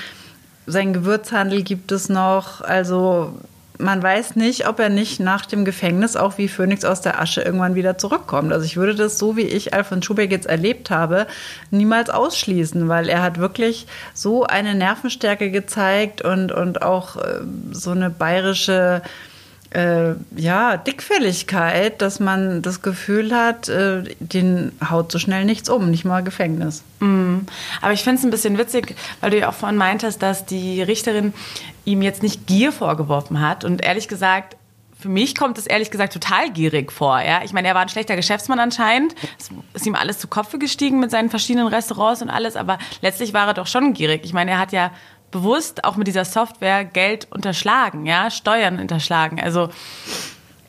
Sein 0.68 0.92
Gewürzhandel 0.92 1.64
gibt 1.64 1.90
es 1.90 2.08
noch. 2.08 2.60
Also 2.60 3.34
man 3.78 4.02
weiß 4.02 4.36
nicht, 4.36 4.68
ob 4.68 4.78
er 4.80 4.88
nicht 4.88 5.20
nach 5.20 5.46
dem 5.46 5.64
Gefängnis 5.64 6.16
auch 6.16 6.38
wie 6.38 6.48
Phönix 6.48 6.84
aus 6.84 7.00
der 7.00 7.20
Asche 7.20 7.42
irgendwann 7.42 7.74
wieder 7.74 7.98
zurückkommt. 7.98 8.52
Also 8.52 8.64
ich 8.64 8.76
würde 8.76 8.94
das 8.94 9.18
so, 9.18 9.36
wie 9.36 9.42
ich 9.42 9.74
Alfons 9.74 10.04
Schubeck 10.04 10.30
jetzt 10.30 10.46
erlebt 10.46 10.90
habe, 10.90 11.26
niemals 11.70 12.10
ausschließen, 12.10 12.88
weil 12.88 13.08
er 13.08 13.22
hat 13.22 13.38
wirklich 13.38 13.86
so 14.14 14.44
eine 14.44 14.74
Nervenstärke 14.74 15.50
gezeigt 15.50 16.22
und, 16.22 16.52
und 16.52 16.82
auch 16.82 17.16
äh, 17.16 17.40
so 17.72 17.90
eine 17.90 18.10
bayerische 18.10 19.02
äh, 19.70 20.14
ja, 20.36 20.76
Dickfälligkeit, 20.76 22.00
dass 22.00 22.20
man 22.20 22.62
das 22.62 22.82
Gefühl 22.82 23.34
hat, 23.34 23.68
äh, 23.68 24.04
den 24.20 24.72
haut 24.88 25.12
so 25.12 25.18
schnell 25.18 25.44
nichts 25.44 25.68
um, 25.68 25.90
nicht 25.90 26.04
mal 26.04 26.22
Gefängnis. 26.22 26.82
Mm. 27.00 27.40
Aber 27.82 27.92
ich 27.92 28.02
finde 28.02 28.18
es 28.18 28.24
ein 28.24 28.30
bisschen 28.30 28.58
witzig, 28.58 28.94
weil 29.20 29.30
du 29.30 29.38
ja 29.38 29.48
auch 29.48 29.54
vorhin 29.54 29.76
meintest, 29.76 30.22
dass 30.22 30.46
die 30.46 30.82
Richterin 30.82 31.34
ihm 31.86 32.02
jetzt 32.02 32.22
nicht 32.22 32.46
Gier 32.46 32.72
vorgeworfen 32.72 33.40
hat. 33.40 33.64
Und 33.64 33.82
ehrlich 33.82 34.08
gesagt, 34.08 34.56
für 34.98 35.08
mich 35.08 35.34
kommt 35.34 35.56
es 35.56 35.66
ehrlich 35.66 35.90
gesagt 35.90 36.12
total 36.12 36.50
gierig 36.50 36.92
vor. 36.92 37.20
Ja? 37.20 37.40
Ich 37.44 37.52
meine, 37.52 37.68
er 37.68 37.74
war 37.74 37.82
ein 37.82 37.88
schlechter 37.88 38.16
Geschäftsmann 38.16 38.58
anscheinend. 38.58 39.14
Es 39.38 39.50
ist 39.72 39.86
ihm 39.86 39.94
alles 39.94 40.18
zu 40.18 40.28
Kopfe 40.28 40.58
gestiegen 40.58 41.00
mit 41.00 41.10
seinen 41.10 41.30
verschiedenen 41.30 41.68
Restaurants 41.68 42.20
und 42.20 42.28
alles. 42.28 42.56
Aber 42.56 42.78
letztlich 43.00 43.32
war 43.32 43.46
er 43.46 43.54
doch 43.54 43.66
schon 43.66 43.94
gierig. 43.94 44.22
Ich 44.24 44.32
meine, 44.32 44.50
er 44.50 44.58
hat 44.58 44.72
ja 44.72 44.90
bewusst 45.30 45.84
auch 45.84 45.96
mit 45.96 46.06
dieser 46.06 46.24
Software 46.24 46.84
Geld 46.84 47.28
unterschlagen, 47.30 48.06
ja, 48.06 48.30
Steuern 48.30 48.78
unterschlagen. 48.78 49.40
Also 49.40 49.68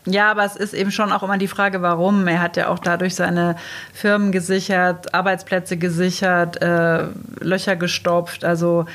ja, 0.10 0.32
aber 0.32 0.46
es 0.46 0.56
ist 0.56 0.74
eben 0.74 0.92
schon 0.92 1.12
auch 1.12 1.22
immer 1.22 1.38
die 1.38 1.50
Frage, 1.50 1.82
warum. 1.82 2.28
Er 2.28 2.42
hat 2.42 2.56
ja 2.56 2.70
auch 2.70 2.80
dadurch 2.80 3.14
seine 3.16 3.58
Firmen 3.94 4.32
gesichert, 4.32 5.14
Arbeitsplätze 5.14 5.76
gesichert, 5.76 6.62
äh, 6.62 7.08
Löcher 7.42 7.76
gestopft. 7.76 8.46
Also, 8.46 8.86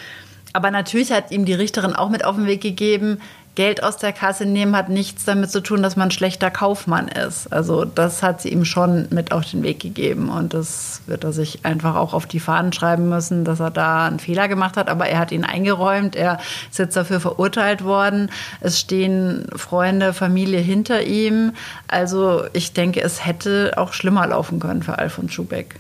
aber 0.53 0.71
natürlich 0.71 1.13
hat 1.13 1.31
ihm 1.31 1.45
die 1.45 1.55
Richterin 1.55 1.95
auch 1.95 2.09
mit 2.09 2.25
auf 2.25 2.37
den 2.37 2.47
Weg 2.47 2.61
gegeben, 2.61 3.19
Geld 3.55 3.83
aus 3.83 3.99
der 3.99 4.15
Kasse 4.15 4.47
nehmen 4.47 4.75
hat 4.75 4.89
nichts 4.89 5.27
damit 5.27 5.51
zu 5.51 5.61
tun, 5.61 5.83
dass 5.83 5.95
man 5.95 6.09
ein 6.09 6.11
schlechter 6.11 6.51
Kaufmann 6.51 7.09
ist. 7.09 7.53
Also 7.53 7.85
das 7.85 8.23
hat 8.23 8.41
sie 8.41 8.49
ihm 8.49 8.65
schon 8.65 9.09
mit 9.11 9.31
auf 9.31 9.51
den 9.51 9.63
Weg 9.63 9.81
gegeben 9.81 10.31
und 10.31 10.55
das 10.55 11.03
wird 11.07 11.23
er 11.25 11.33
sich 11.33 11.63
einfach 11.63 11.97
auch 11.97 12.15
auf 12.15 12.25
die 12.25 12.41
Fahnen 12.41 12.73
schreiben 12.73 13.11
müssen, 13.11 13.45
dass 13.45 13.61
er 13.61 13.71
da 13.71 14.07
einen 14.07 14.21
Fehler 14.21 14.49
gemacht 14.49 14.79
hat. 14.79 14.89
Aber 14.89 15.07
er 15.07 15.19
hat 15.19 15.33
ihn 15.33 15.45
eingeräumt, 15.45 16.17
er 16.17 16.39
ist 16.71 16.79
jetzt 16.79 16.97
dafür 16.97 17.21
verurteilt 17.21 17.85
worden. 17.85 18.31
Es 18.61 18.81
stehen 18.81 19.47
Freunde, 19.55 20.15
Familie 20.15 20.61
hinter 20.61 21.03
ihm. 21.03 21.53
Also 21.89 22.45
ich 22.55 22.73
denke, 22.73 23.03
es 23.03 23.27
hätte 23.27 23.75
auch 23.77 23.93
schlimmer 23.93 24.27
laufen 24.27 24.61
können 24.61 24.83
für 24.83 24.99
Alfons 24.99 25.31
Schubeck. 25.31 25.79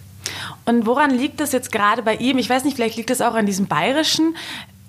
Und 0.64 0.86
woran 0.86 1.10
liegt 1.10 1.40
es 1.40 1.52
jetzt 1.52 1.72
gerade 1.72 2.02
bei 2.02 2.16
ihm? 2.16 2.38
Ich 2.38 2.48
weiß 2.48 2.64
nicht, 2.64 2.76
vielleicht 2.76 2.96
liegt 2.96 3.10
es 3.10 3.20
auch 3.20 3.34
an 3.34 3.46
diesem 3.46 3.66
Bayerischen 3.66 4.34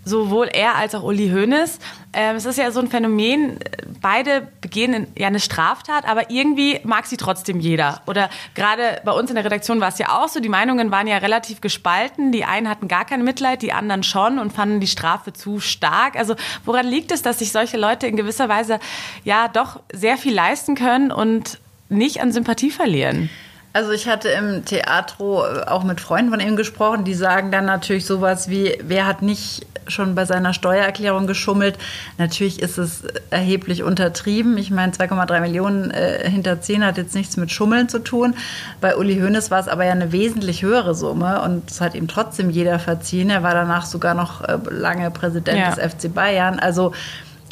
sowohl 0.06 0.50
er 0.52 0.76
als 0.76 0.96
auch 0.96 1.04
Uli 1.04 1.30
Hoeneß. 1.30 1.80
Ähm, 2.14 2.36
es 2.36 2.46
ist 2.46 2.58
ja 2.58 2.72
so 2.72 2.80
ein 2.80 2.88
Phänomen, 2.88 3.58
beide 4.02 4.48
begehen 4.62 5.08
ja 5.18 5.28
eine 5.28 5.40
Straftat, 5.40 6.08
aber 6.08 6.30
irgendwie 6.30 6.80
mag 6.84 7.06
sie 7.06 7.18
trotzdem 7.18 7.60
jeder. 7.60 8.02
Oder 8.06 8.30
gerade 8.54 9.02
bei 9.06 9.12
uns 9.12 9.30
in 9.30 9.36
der 9.36 9.46
Redaktion 9.46 9.80
war 9.80 9.90
es 9.90 9.98
ja 9.98 10.22
auch 10.22 10.28
so, 10.28 10.40
die 10.40 10.50
Meinungen 10.50 10.92
waren 10.92 11.08
ja 11.08 11.18
relativ 11.18 11.62
gespalten. 11.62 12.32
Die 12.32 12.46
einen 12.46 12.70
hatten 12.70 12.88
gar 12.88 13.06
kein 13.06 13.24
Mitleid, 13.24 13.62
die 13.62 13.74
anderen 13.74 14.04
schon 14.04 14.40
und 14.40 14.54
fanden 14.54 14.80
die 14.80 14.88
Strafe 14.88 15.34
zu 15.34 15.60
stark. 15.60 16.16
Also 16.16 16.36
woran 16.66 16.86
liegt 16.86 17.12
es, 17.12 17.22
dass 17.22 17.40
sich 17.40 17.52
solche 17.52 17.78
Leute 17.78 18.08
in 18.08 18.18
gewisser 18.18 18.50
Weise 18.50 18.80
ja 19.24 19.48
doch 19.48 19.80
sehr 19.92 20.18
viel 20.18 20.34
leisten 20.34 20.76
können 20.76 21.12
und 21.12 21.60
nicht 21.90 22.22
an 22.22 22.32
Sympathie 22.32 22.72
verlieren? 22.72 23.30
Also 23.74 23.92
ich 23.92 24.08
hatte 24.08 24.30
im 24.30 24.66
Theatro 24.66 25.44
auch 25.66 25.84
mit 25.84 26.00
Freunden 26.00 26.30
von 26.30 26.40
ihm 26.40 26.56
gesprochen, 26.56 27.04
die 27.06 27.16
sagen 27.16 27.52
dann 27.52 27.66
natürlich 27.66 28.06
sowas 28.06 28.48
wie, 28.48 28.78
wer 28.84 29.08
hat 29.08 29.24
nicht 29.24 29.66
schon 29.88 30.16
bei 30.16 30.26
seiner 30.26 30.54
Steuererklärung 30.54 31.28
geschummelt. 31.28 31.78
Natürlich 32.18 32.62
ist 32.62 32.78
es 32.78 33.04
erheblich 33.30 33.84
untertrieben. 33.84 34.58
Ich 34.58 34.72
meine, 34.72 34.92
2,3 34.92 35.42
Millionen 35.42 35.92
äh, 35.92 36.30
hinter 36.30 36.62
10 36.62 36.86
hat 36.86 36.98
jetzt 36.98 37.16
nichts 37.16 37.38
mit 37.38 37.52
Schummeln 37.52 37.90
zu 37.90 38.00
tun. 38.00 38.36
Bei 38.82 38.96
Uli 38.96 39.20
Hoeneß 39.20 39.52
war 39.52 39.60
es 39.60 39.68
aber 39.68 39.86
ja 39.86 39.92
eine 39.92 40.12
wesentlich 40.12 40.62
höhere 40.62 40.96
Summe 40.96 41.42
und 41.42 41.70
es 41.70 41.82
hat 41.82 41.96
ihm 41.96 42.08
trotzdem 42.08 42.50
jeder 42.50 42.80
verziehen. 42.80 43.30
Er 43.30 43.44
war 43.44 43.54
danach 43.54 43.86
sogar 43.86 44.14
noch 44.14 44.42
äh, 44.42 44.58
lange 44.70 45.12
Präsident 45.12 45.60
ja. 45.60 45.74
des 45.74 45.94
FC 45.94 46.14
Bayern. 46.14 46.60
Also 46.60 46.94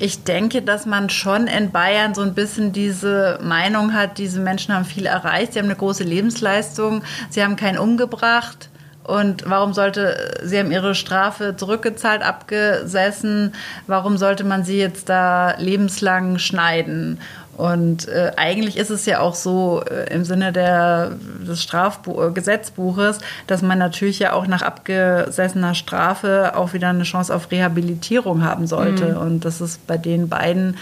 ich 0.01 0.23
denke, 0.23 0.63
dass 0.63 0.87
man 0.87 1.11
schon 1.11 1.45
in 1.45 1.71
Bayern 1.71 2.15
so 2.15 2.21
ein 2.21 2.33
bisschen 2.33 2.73
diese 2.73 3.37
Meinung 3.43 3.93
hat, 3.93 4.17
diese 4.17 4.39
Menschen 4.39 4.73
haben 4.73 4.83
viel 4.85 5.05
erreicht, 5.05 5.53
sie 5.53 5.59
haben 5.59 5.67
eine 5.67 5.75
große 5.75 6.03
Lebensleistung, 6.03 7.03
sie 7.29 7.43
haben 7.43 7.55
keinen 7.55 7.77
umgebracht. 7.77 8.69
Und 9.03 9.47
warum 9.47 9.73
sollte, 9.73 10.39
sie 10.43 10.57
haben 10.57 10.71
ihre 10.71 10.95
Strafe 10.95 11.55
zurückgezahlt, 11.55 12.23
abgesessen, 12.23 13.53
warum 13.85 14.17
sollte 14.17 14.43
man 14.43 14.63
sie 14.63 14.79
jetzt 14.79 15.07
da 15.09 15.55
lebenslang 15.57 16.39
schneiden? 16.39 17.19
Und 17.57 18.07
äh, 18.07 18.31
eigentlich 18.37 18.77
ist 18.77 18.89
es 18.89 19.05
ja 19.05 19.19
auch 19.19 19.35
so 19.35 19.83
äh, 19.83 20.11
im 20.13 20.23
Sinne 20.23 20.51
der, 20.51 21.11
des 21.45 21.61
Strafgesetzbuches, 21.61 23.17
äh, 23.17 23.21
dass 23.47 23.61
man 23.61 23.77
natürlich 23.77 24.19
ja 24.19 24.33
auch 24.33 24.47
nach 24.47 24.61
abgesessener 24.61 25.75
Strafe 25.75 26.53
auch 26.55 26.73
wieder 26.73 26.89
eine 26.89 27.03
Chance 27.03 27.35
auf 27.35 27.51
Rehabilitierung 27.51 28.43
haben 28.43 28.67
sollte. 28.67 29.09
Mhm. 29.09 29.17
Und 29.17 29.45
das 29.45 29.61
ist 29.61 29.85
bei 29.85 29.97
den 29.97 30.29
beiden 30.29 30.77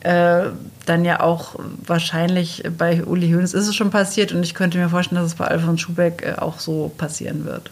äh, 0.00 0.44
dann 0.86 1.04
ja 1.04 1.20
auch 1.20 1.56
wahrscheinlich 1.84 2.62
bei 2.76 3.04
Uli 3.04 3.30
Hoeneß 3.30 3.52
ist 3.52 3.66
es 3.66 3.74
schon 3.74 3.90
passiert 3.90 4.32
und 4.32 4.42
ich 4.42 4.54
könnte 4.54 4.78
mir 4.78 4.88
vorstellen, 4.88 5.20
dass 5.20 5.32
es 5.32 5.38
bei 5.38 5.46
Alfons 5.46 5.80
Schubeck 5.80 6.22
äh, 6.22 6.40
auch 6.40 6.58
so 6.60 6.92
passieren 6.96 7.44
wird. 7.44 7.70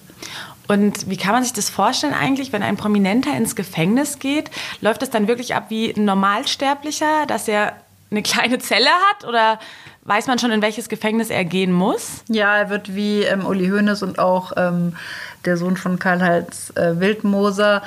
Und 0.69 1.09
wie 1.09 1.17
kann 1.17 1.33
man 1.33 1.45
sich 1.45 1.53
das 1.53 1.71
vorstellen 1.71 2.15
eigentlich, 2.15 2.53
wenn 2.53 2.63
ein 2.63 2.77
Prominenter 2.77 3.37
ins 3.37 3.55
Gefängnis 3.55 4.19
geht? 4.19 4.51
Läuft 4.81 5.03
das 5.03 5.11
dann 5.11 5.29
wirklich 5.29 5.55
ab 5.55 5.67
wie 5.69 5.95
ein 5.95 6.05
Normalsterblicher, 6.05 7.27
dass 7.29 7.47
er 7.47 7.75
eine 8.11 8.23
kleine 8.23 8.59
Zelle 8.59 8.91
hat 9.11 9.27
oder 9.27 9.59
weiß 10.05 10.27
man 10.29 10.39
schon, 10.39 10.53
in 10.53 10.63
welches 10.63 10.89
Gefängnis 10.89 11.31
er 11.31 11.45
gehen 11.45 11.73
muss? 11.73 12.23
Ja, 12.29 12.57
er 12.57 12.71
wird 12.71 12.95
wie 12.95 13.23
ähm, 13.23 13.45
Uli 13.45 13.69
Hoeneß 13.69 14.03
und 14.03 14.19
auch 14.19 14.53
ähm, 14.57 14.97
der 15.45 15.57
Sohn 15.57 15.77
von 15.77 15.99
Karl-Heinz 15.99 16.73
äh, 16.77 17.01
Wildmoser 17.01 17.83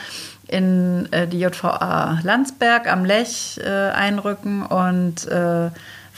in 0.48 1.08
äh, 1.12 1.28
die 1.28 1.40
JVA 1.40 2.20
Landsberg 2.24 2.92
am 2.92 3.06
Lech 3.06 3.60
äh, 3.64 3.70
einrücken 3.70 4.66
und 4.66 5.28
äh, 5.28 5.70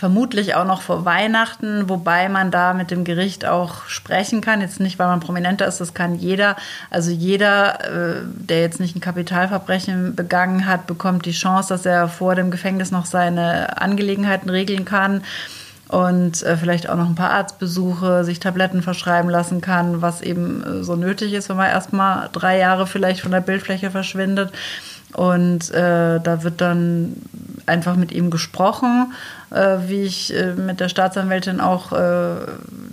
vermutlich 0.02 0.56
auch 0.56 0.66
noch 0.66 0.82
vor 0.82 1.06
Weihnachten, 1.06 1.88
wobei 1.88 2.28
man 2.28 2.50
da 2.50 2.74
mit 2.74 2.90
dem 2.90 3.04
Gericht 3.04 3.46
auch 3.46 3.86
sprechen 3.86 4.42
kann. 4.42 4.60
Jetzt 4.60 4.80
nicht, 4.80 4.98
weil 4.98 5.06
man 5.06 5.20
prominenter 5.20 5.68
ist, 5.68 5.80
das 5.80 5.94
kann 5.94 6.16
jeder. 6.16 6.56
Also 6.90 7.12
jeder, 7.12 7.86
äh, 7.86 8.22
der 8.26 8.62
jetzt 8.62 8.80
nicht 8.80 8.96
ein 8.96 9.00
Kapitalverbrechen 9.00 10.16
begangen 10.16 10.66
hat, 10.66 10.88
bekommt 10.88 11.28
die 11.28 11.34
Chance, 11.34 11.70
dass 11.70 11.86
er 11.86 12.08
vor 12.08 12.34
dem 12.34 12.50
Gefängnis 12.50 12.90
noch 12.90 13.06
seine 13.06 13.80
Angelegenheiten 13.80 14.50
regeln 14.50 14.86
kann 14.86 15.22
und 15.88 16.42
äh, 16.42 16.58
vielleicht 16.58 16.90
auch 16.90 16.98
noch 16.98 17.08
ein 17.08 17.14
paar 17.14 17.30
Arztbesuche, 17.30 18.24
sich 18.24 18.40
Tabletten 18.40 18.82
verschreiben 18.82 19.30
lassen 19.30 19.62
kann, 19.62 20.02
was 20.02 20.22
eben 20.22 20.64
äh, 20.64 20.84
so 20.84 20.96
nötig 20.96 21.32
ist, 21.34 21.48
wenn 21.48 21.58
man 21.58 21.70
erstmal 21.70 22.28
drei 22.34 22.58
Jahre 22.58 22.88
vielleicht 22.88 23.22
von 23.22 23.32
der 23.32 23.42
Bildfläche 23.42 23.92
verschwindet. 23.92 24.52
Und 25.14 25.70
äh, 25.72 26.20
da 26.20 26.44
wird 26.44 26.60
dann 26.60 27.18
einfach 27.66 27.96
mit 27.96 28.12
ihm 28.12 28.30
gesprochen. 28.30 29.14
Äh, 29.52 29.80
wie 29.88 30.04
ich 30.04 30.34
äh, 30.34 30.54
mit 30.54 30.80
der 30.80 30.88
Staatsanwältin 30.88 31.60
auch 31.60 31.92
äh, 31.92 32.36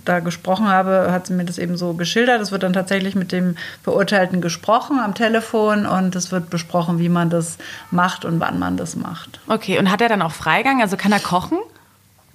da 0.03 0.19
gesprochen 0.19 0.67
habe, 0.67 1.07
hat 1.09 1.27
sie 1.27 1.33
mir 1.33 1.45
das 1.45 1.57
eben 1.57 1.77
so 1.77 1.93
geschildert. 1.93 2.41
Es 2.41 2.51
wird 2.51 2.63
dann 2.63 2.73
tatsächlich 2.73 3.15
mit 3.15 3.31
dem 3.31 3.55
Verurteilten 3.81 4.41
gesprochen 4.41 4.99
am 4.99 5.13
Telefon 5.13 5.85
und 5.85 6.17
es 6.17 6.33
wird 6.33 6.49
besprochen, 6.49 6.99
wie 6.99 7.07
man 7.07 7.29
das 7.29 7.57
macht 7.91 8.25
und 8.25 8.41
wann 8.41 8.59
man 8.59 8.75
das 8.75 8.97
macht. 8.97 9.39
Okay, 9.47 9.79
und 9.79 9.89
hat 9.89 10.01
er 10.01 10.09
dann 10.09 10.21
auch 10.21 10.33
Freigang? 10.33 10.81
Also 10.81 10.97
kann 10.97 11.13
er 11.13 11.21
kochen? 11.21 11.59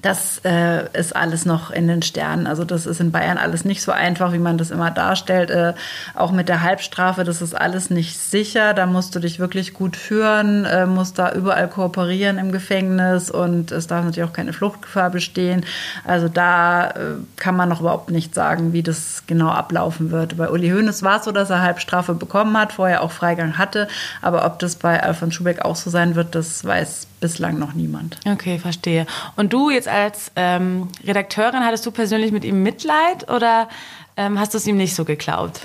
Das 0.04 0.42
äh, 0.44 0.87
ist 0.92 1.16
alles 1.16 1.46
noch 1.46 1.70
in 1.70 1.88
den 1.88 2.02
Sternen. 2.02 2.46
Also 2.46 2.64
das 2.64 2.84
ist 2.84 3.00
in 3.00 3.11
Bayern 3.11 3.38
alles 3.38 3.64
nicht 3.64 3.80
so 3.80 3.90
einfach, 3.90 4.34
wie 4.34 4.38
man 4.38 4.58
das 4.58 4.70
immer 4.70 4.90
darstellt. 4.90 5.50
Äh, 5.50 5.73
auch 6.14 6.30
mit 6.30 6.50
der 6.50 6.61
Halbstrafe, 6.61 7.25
das 7.25 7.40
ist 7.40 7.54
alles 7.54 7.88
nicht 7.88 8.18
sicher. 8.18 8.75
Da 8.75 8.84
musst 8.84 9.14
du 9.14 9.18
dich 9.18 9.38
wirklich 9.38 9.73
gut 9.73 9.96
führen, 9.96 10.66
äh, 10.66 10.84
musst 10.84 11.18
da 11.18 11.32
überall 11.32 11.68
kooperieren 11.68 12.37
im 12.37 12.52
Gefängnis 12.52 13.30
und 13.30 13.73
es 13.73 13.87
darf 13.87 14.04
natürlich 14.04 14.28
auch 14.28 14.34
keine 14.34 14.52
Fluchtgefahr 14.52 15.08
bestehen. 15.08 15.64
Also 16.04 16.28
da 16.28 16.90
äh, 16.90 16.94
kann 17.37 17.56
man 17.56 17.70
noch 17.70 17.80
überhaupt 17.80 18.11
nicht 18.11 18.34
sagen, 18.34 18.75
wie 18.75 18.82
das 18.82 19.23
genau 19.26 19.49
ablaufen 19.49 20.11
wird. 20.11 20.37
Bei 20.37 20.50
Uli 20.50 20.68
Hoeneß 20.68 21.02
war 21.02 21.20
es 21.20 21.25
so, 21.25 21.32
dass 21.32 21.49
er 21.49 21.62
Halbstrafe 21.62 22.12
bekommen 22.12 22.58
hat, 22.58 22.75
vorher 22.75 23.02
auch 23.02 23.11
Freigang 23.11 23.56
hatte. 23.56 23.88
Aber 24.20 24.44
ob 24.44 24.58
das 24.58 24.76
bei 24.76 25.02
Alfons 25.02 25.34
Schubeck 25.34 25.64
auch 25.64 25.76
so 25.76 25.88
sein 25.88 26.14
wird, 26.14 26.34
das 26.34 26.62
weiß 26.62 27.06
bislang 27.25 27.59
noch 27.59 27.73
niemand. 27.73 28.19
Okay, 28.26 28.59
verstehe. 28.59 29.07
Und 29.35 29.54
du 29.54 29.71
jetzt 29.71 29.88
als 29.88 30.31
ähm, 30.37 30.88
Redakteurin, 31.07 31.64
hattest 31.64 31.87
du 31.87 31.90
persönlich 31.90 32.33
mit 32.33 32.45
ihm 32.45 32.62
Mitleid 32.62 33.31
oder 33.31 33.71
ähm, 34.19 34.38
hast 34.38 34.52
du 34.52 34.59
es 34.59 34.66
ihm 34.66 34.76
nicht 34.76 34.95
so 34.95 35.07
geklaut? 35.07 35.61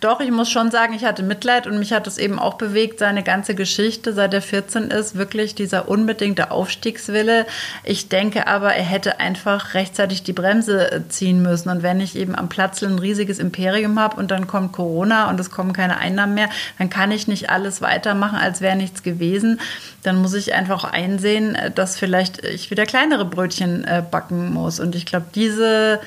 Doch, 0.00 0.20
ich 0.20 0.30
muss 0.30 0.48
schon 0.48 0.70
sagen, 0.70 0.94
ich 0.94 1.04
hatte 1.04 1.24
Mitleid 1.24 1.66
und 1.66 1.80
mich 1.80 1.92
hat 1.92 2.06
es 2.06 2.18
eben 2.18 2.38
auch 2.38 2.54
bewegt, 2.54 3.00
seine 3.00 3.24
ganze 3.24 3.56
Geschichte, 3.56 4.12
seit 4.12 4.32
er 4.32 4.42
14 4.42 4.92
ist, 4.92 5.16
wirklich 5.16 5.56
dieser 5.56 5.88
unbedingte 5.88 6.52
Aufstiegswille. 6.52 7.46
Ich 7.82 8.08
denke 8.08 8.46
aber, 8.46 8.74
er 8.74 8.84
hätte 8.84 9.18
einfach 9.18 9.74
rechtzeitig 9.74 10.22
die 10.22 10.32
Bremse 10.32 11.04
ziehen 11.08 11.42
müssen. 11.42 11.68
Und 11.68 11.82
wenn 11.82 12.00
ich 12.00 12.14
eben 12.14 12.36
am 12.36 12.48
Platz 12.48 12.80
ein 12.84 13.00
riesiges 13.00 13.40
Imperium 13.40 13.98
habe 13.98 14.16
und 14.18 14.30
dann 14.30 14.46
kommt 14.46 14.70
Corona 14.70 15.28
und 15.30 15.40
es 15.40 15.50
kommen 15.50 15.72
keine 15.72 15.98
Einnahmen 15.98 16.34
mehr, 16.34 16.48
dann 16.78 16.90
kann 16.90 17.10
ich 17.10 17.26
nicht 17.26 17.50
alles 17.50 17.82
weitermachen, 17.82 18.38
als 18.38 18.60
wäre 18.60 18.76
nichts 18.76 19.02
gewesen. 19.02 19.58
Dann 20.04 20.22
muss 20.22 20.34
ich 20.34 20.54
einfach 20.54 20.84
einsehen, 20.84 21.58
dass 21.74 21.98
vielleicht 21.98 22.44
ich 22.44 22.70
wieder 22.70 22.86
kleinere 22.86 23.24
Brötchen 23.24 23.82
äh, 23.82 24.04
backen 24.08 24.52
muss. 24.52 24.78
Und 24.78 24.94
ich 24.94 25.06
glaube, 25.06 25.26
diese, 25.34 25.98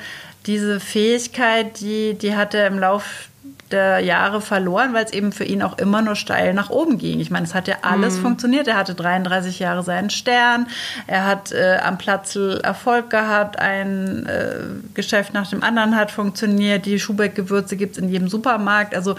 diese 0.46 0.80
Fähigkeit, 0.80 1.78
die, 1.80 2.14
die 2.14 2.34
hat 2.34 2.54
er 2.54 2.66
im 2.66 2.78
Laufe 2.78 3.31
der 3.72 4.00
Jahre 4.00 4.40
verloren, 4.40 4.92
weil 4.92 5.04
es 5.04 5.12
eben 5.12 5.32
für 5.32 5.44
ihn 5.44 5.62
auch 5.62 5.78
immer 5.78 6.02
nur 6.02 6.14
steil 6.14 6.54
nach 6.54 6.70
oben 6.70 6.98
ging. 6.98 7.20
Ich 7.20 7.30
meine, 7.30 7.46
es 7.46 7.54
hat 7.54 7.68
ja 7.68 7.76
alles 7.82 8.18
mhm. 8.18 8.22
funktioniert. 8.22 8.68
Er 8.68 8.76
hatte 8.76 8.94
33 8.94 9.58
Jahre 9.58 9.82
seinen 9.82 10.10
Stern, 10.10 10.66
er 11.06 11.26
hat 11.26 11.52
äh, 11.52 11.78
am 11.82 11.98
Platz 11.98 12.36
Erfolg 12.36 13.10
gehabt, 13.10 13.58
ein 13.58 14.26
äh, 14.26 14.56
Geschäft 14.94 15.34
nach 15.34 15.48
dem 15.48 15.62
anderen 15.62 15.96
hat 15.96 16.10
funktioniert, 16.10 16.86
die 16.86 16.98
Schubeck-Gewürze 16.98 17.76
gibt 17.76 17.96
es 17.96 18.02
in 18.02 18.08
jedem 18.08 18.28
Supermarkt. 18.28 18.94
Also 18.94 19.16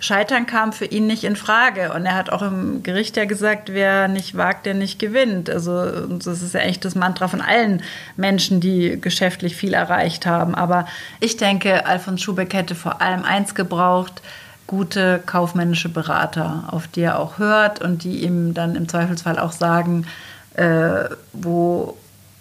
Scheitern 0.00 0.46
kam 0.46 0.72
für 0.72 0.84
ihn 0.84 1.06
nicht 1.06 1.24
in 1.24 1.36
Frage. 1.36 1.92
Und 1.92 2.04
er 2.06 2.14
hat 2.14 2.30
auch 2.30 2.42
im 2.42 2.82
Gericht 2.82 3.16
ja 3.16 3.24
gesagt, 3.24 3.72
wer 3.72 4.08
nicht 4.08 4.36
wagt, 4.36 4.66
der 4.66 4.74
nicht 4.74 4.98
gewinnt. 4.98 5.48
Also 5.48 6.06
das 6.06 6.42
ist 6.42 6.54
ja 6.54 6.60
echt 6.60 6.84
das 6.84 6.94
Mantra 6.94 7.28
von 7.28 7.40
allen 7.40 7.82
Menschen, 8.16 8.60
die 8.60 9.00
geschäftlich 9.00 9.56
viel 9.56 9.74
erreicht 9.74 10.26
haben. 10.26 10.54
Aber 10.54 10.86
ich 11.20 11.36
denke, 11.36 11.86
Alfons 11.86 12.22
Schubeck 12.22 12.52
hätte 12.54 12.74
vor 12.74 13.00
allem 13.00 13.24
eins 13.24 13.54
gebraucht, 13.54 14.22
gute 14.66 15.22
kaufmännische 15.24 15.88
Berater, 15.88 16.64
auf 16.68 16.88
die 16.88 17.02
er 17.02 17.18
auch 17.18 17.38
hört 17.38 17.82
und 17.82 18.04
die 18.04 18.24
ihm 18.24 18.54
dann 18.54 18.76
im 18.76 18.88
Zweifelsfall 18.88 19.38
auch 19.38 19.52
sagen, 19.52 20.06
äh, 20.54 21.04
wo 21.32 21.96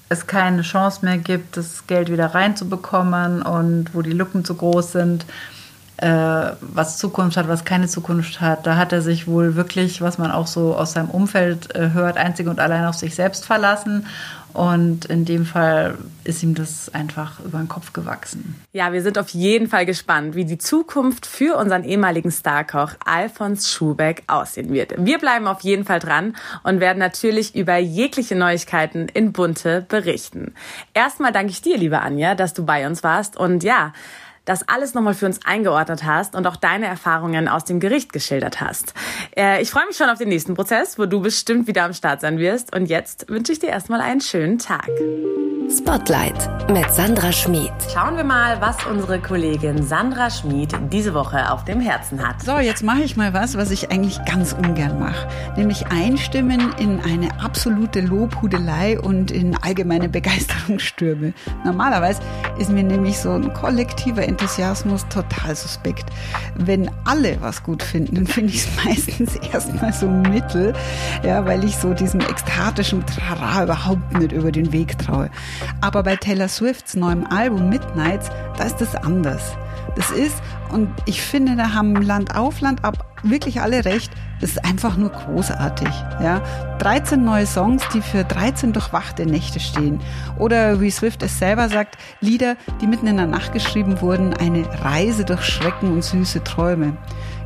es 0.10 0.28
keine 0.28 0.62
Chance 0.62 1.04
mehr 1.04 1.18
gibt, 1.18 1.58
das 1.58 1.88
Geld 1.88 2.12
wieder 2.12 2.28
reinzubekommen 2.28 3.42
und 3.42 3.94
wo 3.94 4.02
die 4.02 4.12
Lücken 4.12 4.46
zu 4.46 4.56
groß 4.56 4.94
sind, 4.94 5.26
was 5.98 6.98
Zukunft 6.98 7.38
hat, 7.38 7.48
was 7.48 7.66
keine 7.66 7.88
Zukunft 7.88 8.42
hat. 8.42 8.66
Da 8.66 8.76
hat 8.76 8.92
er 8.92 9.02
sich 9.02 9.28
wohl 9.28 9.56
wirklich, 9.56 10.02
was 10.02 10.18
man 10.18 10.32
auch 10.32 10.48
so 10.48 10.76
aus 10.76 10.94
seinem 10.94 11.10
Umfeld 11.10 11.76
äh, 11.76 11.92
hört, 11.92 12.18
einzig 12.18 12.48
und 12.48 12.60
allein 12.60 12.86
auf 12.86 12.96
sich 12.96 13.16
selbst 13.16 13.46
verlassen 13.46 14.06
und 14.54 15.06
in 15.06 15.26
dem 15.26 15.46
Fall 15.46 15.98
ist 16.24 16.44
ihm 16.44 16.54
das 16.54 16.94
einfach 16.94 17.40
über 17.40 17.58
den 17.58 17.68
Kopf 17.68 17.92
gewachsen. 17.92 18.56
Ja, 18.72 18.94
wir 18.94 19.02
sind 19.02 19.18
auf 19.18 19.30
jeden 19.30 19.68
Fall 19.68 19.86
gespannt, 19.86 20.36
wie 20.36 20.46
die 20.46 20.60
Zukunft 20.60 21.26
für 21.26 21.58
unseren 21.58 21.84
ehemaligen 21.84 22.32
Starkoch 22.32 22.92
Alfons 23.04 23.72
Schubeck 23.72 24.24
aussehen 24.28 24.72
wird. 24.72 24.94
Wir 24.98 25.18
bleiben 25.18 25.48
auf 25.48 25.62
jeden 25.62 25.86
Fall 25.86 26.00
dran 26.00 26.36
und 26.64 26.80
werden 26.80 27.00
natürlich 27.00 27.56
über 27.56 27.78
jegliche 27.78 28.36
Neuigkeiten 28.36 29.08
in 29.08 29.34
Bunte 29.34 29.86
berichten. 29.90 30.54
Erstmal 30.94 31.32
danke 31.32 31.52
ich 31.52 31.62
dir, 31.62 31.78
liebe 31.78 32.02
Anja, 32.02 32.36
dass 32.36 32.54
du 32.54 32.64
bei 32.64 32.86
uns 32.86 33.04
warst 33.04 33.36
und 33.36 33.64
ja, 33.64 33.92
das 34.46 34.68
alles 34.68 34.94
nochmal 34.94 35.14
für 35.14 35.26
uns 35.26 35.46
eingeordnet 35.46 36.04
hast 36.04 36.36
und 36.36 36.46
auch 36.48 36.56
deine 36.56 36.88
Erfahrungen 36.88 37.48
aus 37.48 37.66
dem 37.66 37.80
Gericht 37.80 38.14
geschildert 38.14 38.62
hast. 38.62 38.94
Äh, 39.36 39.62
ich 39.62 39.72
freue 39.72 39.86
mich 39.86 39.98
schon 39.98 40.10
auf 40.10 40.18
den 40.18 40.30
nächsten 40.30 40.54
Prozess, 40.54 41.00
wo 41.00 41.06
du 41.06 41.22
bestimmt 41.22 41.68
wieder 41.68 41.84
am 41.84 41.94
Start 41.94 42.22
sein 42.22 42.38
wirst. 42.38 42.76
Und 42.76 42.88
jetzt 42.88 43.30
wünsche 43.30 43.52
ich 43.52 43.60
dir 43.60 43.70
erstmal 43.70 44.02
einen 44.02 44.22
schönen 44.22 44.58
Tag. 44.58 44.90
Spotlight 45.70 46.70
mit 46.70 46.92
Sandra 46.92 47.32
Schmid. 47.32 47.72
Schauen 47.94 48.16
wir 48.18 48.24
mal, 48.24 48.60
was 48.62 48.86
unsere 48.86 49.20
Kollegin 49.20 49.84
Sandra 49.84 50.30
Schmid 50.30 50.74
diese 50.92 51.14
Woche 51.14 51.52
auf 51.52 51.66
dem 51.66 51.80
Herzen 51.80 52.26
hat. 52.26 52.42
So, 52.42 52.58
jetzt 52.60 52.84
mache 52.84 53.02
ich 53.02 53.18
mal 53.18 53.34
was, 53.34 53.58
was 53.58 53.72
ich 53.72 53.92
eigentlich 53.92 54.24
ganz 54.26 54.54
ungern 54.54 55.00
mache. 55.00 55.28
Nämlich 55.58 55.88
einstimmen 55.88 56.74
in 56.80 57.00
eine 57.02 57.40
absolute 57.44 58.02
Lobhudelei 58.02 59.00
und 59.00 59.32
in 59.32 59.56
allgemeine 59.58 60.10
Begeisterungsstürme. 60.10 61.34
Normalerweise 61.66 62.22
ist 62.60 62.72
mir 62.72 62.84
nämlich 62.84 63.20
so 63.20 63.32
ein 63.32 63.54
kollektiver 63.54 64.24
Enthusiasmus 64.24 65.06
total 65.10 65.56
suspekt. 65.56 66.06
Wenn 66.56 66.90
alle 67.06 67.38
was 67.42 67.64
gut 67.64 67.84
finden, 67.84 68.16
dann 68.16 68.28
finde 68.34 68.54
ich 68.54 68.66
es 68.66 68.86
meistens 68.86 69.36
erstmal 69.36 69.94
so 69.94 70.08
mittel, 70.08 70.74
ja, 71.24 71.46
weil 71.46 71.64
ich 71.64 71.78
so 71.78 71.94
diesem 71.94 72.22
ekstatischen 72.22 73.06
Trara 73.06 73.64
überhaupt 73.64 74.18
nicht 74.18 74.32
über 74.32 74.52
den 74.52 74.72
Weg 74.72 74.98
traue. 74.98 75.30
Aber 75.82 76.04
bei 76.04 76.16
Taylor 76.16 76.48
Swifts 76.48 76.96
neuem 76.96 77.26
Album 77.26 77.70
Midnights, 77.70 78.30
da 78.58 78.64
ist 78.64 78.78
das 78.78 78.96
anders. 78.96 79.54
Das 79.96 80.12
ist, 80.12 80.36
und 80.72 80.90
ich 81.06 81.22
finde, 81.22 81.56
da 81.56 81.74
haben 81.74 81.96
Land 82.02 82.36
auf, 82.36 82.62
Land 82.62 82.84
ab 82.84 83.06
wirklich 83.24 83.62
alle 83.62 83.86
recht, 83.86 84.12
das 84.42 84.52
ist 84.52 84.66
einfach 84.66 84.98
nur 84.98 85.10
großartig. 85.10 85.88
Ja? 86.22 86.42
13 86.80 87.24
neue 87.24 87.46
Songs, 87.46 87.84
die 87.94 88.02
für 88.02 88.24
13 88.24 88.74
durchwachte 88.74 89.26
Nächte 89.26 89.60
stehen. 89.60 90.02
Oder 90.38 90.82
wie 90.82 90.92
Swift 90.92 91.24
es 91.24 91.40
selber 91.40 91.70
sagt, 91.70 91.98
Lieder, 92.20 92.58
die 92.82 92.88
mitten 92.88 93.08
in 93.08 93.18
der 93.18 93.28
Nacht 93.28 93.54
geschrieben 93.54 94.02
wurden, 94.02 94.34
eine 94.34 94.66
Reise 94.84 95.24
durch 95.24 95.44
Schrecken 95.44 95.94
und 95.94 96.04
süße 96.04 96.44
Träume. 96.44 96.98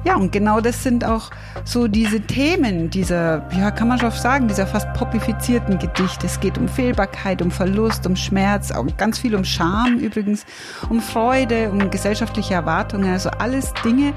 Ja, 0.03 0.15
und 0.15 0.31
genau 0.31 0.61
das 0.61 0.83
sind 0.83 1.03
auch 1.03 1.29
so 1.63 1.87
diese 1.87 2.21
Themen 2.21 2.89
dieser, 2.89 3.47
ja, 3.57 3.71
kann 3.71 3.87
man 3.87 3.99
schon 3.99 4.11
sagen, 4.11 4.47
dieser 4.47 4.67
fast 4.67 4.91
popifizierten 4.93 5.79
Gedichte. 5.79 6.27
Es 6.27 6.39
geht 6.39 6.57
um 6.57 6.67
Fehlbarkeit, 6.67 7.41
um 7.41 7.51
Verlust, 7.51 8.05
um 8.05 8.15
Schmerz, 8.15 8.71
auch 8.71 8.85
ganz 8.97 9.19
viel 9.19 9.35
um 9.35 9.43
Scham 9.43 9.97
übrigens, 9.97 10.45
um 10.89 11.01
Freude, 11.01 11.69
um 11.71 11.89
gesellschaftliche 11.89 12.53
Erwartungen. 12.53 13.11
Also 13.11 13.29
alles 13.29 13.73
Dinge, 13.83 14.13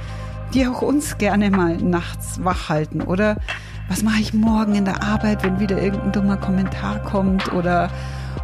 die 0.55 0.67
auch 0.67 0.83
uns 0.83 1.19
gerne 1.19 1.51
mal 1.51 1.77
nachts 1.77 2.41
wach 2.45 2.69
halten. 2.69 3.01
Oder 3.03 3.37
was 3.89 4.03
mache 4.03 4.21
ich 4.21 4.33
morgen 4.35 4.77
in 4.77 4.85
der 4.85 5.03
Arbeit, 5.03 5.43
wenn 5.43 5.59
wieder 5.59 5.83
irgendein 5.83 6.13
dummer 6.13 6.37
Kommentar 6.37 7.01
kommt? 7.03 7.53
Oder 7.53 7.91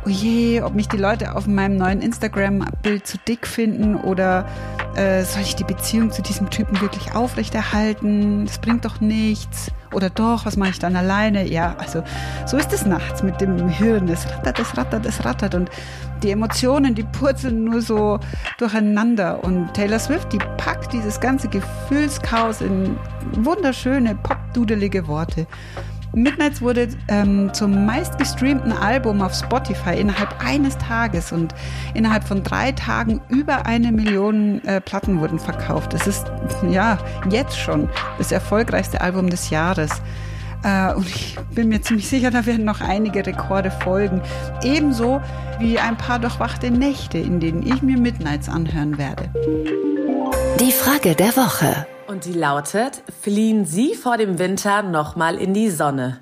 oh 0.07 0.09
je, 0.09 0.63
ob 0.63 0.75
mich 0.75 0.89
die 0.89 0.97
Leute 0.97 1.35
auf 1.35 1.47
meinem 1.47 1.77
neuen 1.77 2.01
Instagram-Bild 2.01 3.07
zu 3.07 3.19
dick 3.27 3.47
finden 3.47 3.97
oder 3.97 4.47
äh, 4.95 5.25
soll 5.25 5.43
ich 5.43 5.57
die 5.57 5.65
Beziehung 5.65 6.13
zu 6.13 6.23
diesem 6.23 6.49
Typen 6.49 6.81
wirklich 6.81 7.15
aufrechterhalten? 7.15 8.47
Das 8.47 8.59
bringt 8.59 8.85
doch 8.85 9.01
nichts. 9.01 9.73
Oder 9.93 10.11
doch, 10.11 10.47
was 10.47 10.57
mache 10.57 10.71
ich 10.71 10.79
dann 10.79 10.95
alleine? 10.95 11.49
Ja, 11.49 11.75
also 11.79 12.03
so 12.47 12.57
ist 12.57 12.73
es 12.73 12.87
nachts 12.87 13.23
mit 13.23 13.41
dem 13.41 13.69
Hirn. 13.69 14.09
Es 14.09 14.27
rattert, 14.29 14.59
es 14.61 14.77
rattert, 14.77 15.07
es 15.07 15.25
rattert. 15.25 15.55
Und 15.55 15.71
die 16.23 16.31
Emotionen, 16.31 16.95
die 16.95 17.05
purzeln 17.05 17.65
nur 17.65 17.83
so 17.83 18.21
durcheinander. 18.59 19.43
Und 19.43 19.75
Taylor 19.75 19.99
Swift, 19.99 20.33
die 20.33 20.39
packt 20.57 20.93
dieses 20.93 21.19
ganze 21.21 21.49
Gefühlschaos 21.49 22.61
in 22.61 22.97
wunderschöne, 23.33 24.15
popdudelige 24.15 25.09
Worte. 25.09 25.47
Midnights 26.17 26.63
wurde 26.63 26.89
ähm, 27.09 27.53
zum 27.53 27.85
meistgestreamten 27.85 28.73
Album 28.73 29.21
auf 29.21 29.35
Spotify 29.35 30.01
innerhalb 30.01 30.43
eines 30.43 30.79
Tages 30.79 31.31
und 31.31 31.55
innerhalb 31.93 32.25
von 32.25 32.43
drei 32.43 32.73
Tagen 32.73 33.21
über 33.29 33.67
eine 33.67 33.93
Million 33.93 34.65
äh, 34.65 34.81
Platten 34.81 35.21
wurden 35.21 35.39
verkauft. 35.39 35.93
Das 35.93 36.07
ist 36.07 36.25
ja 36.71 36.97
jetzt 37.31 37.59
schon 37.59 37.91
das 38.17 38.33
erfolgreichste 38.33 39.03
Album 39.03 39.29
des 39.29 39.51
Jahres. 39.51 39.91
Äh, 40.65 40.95
und 40.95 41.07
ich 41.07 41.37
bin 41.55 41.69
mir 41.69 41.83
ziemlich 41.83 42.09
sicher, 42.09 42.31
da 42.31 42.47
werden 42.47 42.65
noch 42.65 42.81
einige 42.81 43.27
Rekorde 43.27 43.71
folgen. 43.71 44.23
Ebenso 44.63 45.21
wie 45.59 45.79
ein 45.79 45.99
paar 45.99 46.19
durchwachte 46.19 46.71
Nächte, 46.71 47.19
in 47.19 47.41
denen 47.41 47.63
ich 47.63 47.83
mir 47.83 47.99
Midnights 47.99 48.49
anhören 48.49 48.97
werde. 48.97 49.29
Die 50.61 50.73
Frage 50.73 51.15
der 51.15 51.37
Woche. 51.37 51.87
Und 52.07 52.25
die 52.25 52.35
lautet, 52.35 53.03
fliehen 53.21 53.67
Sie 53.67 53.95
vor 53.95 54.17
dem 54.17 54.39
Winter 54.39 54.83
nochmal 54.83 55.37
in 55.37 55.55
die 55.55 55.71
Sonne? 55.71 56.21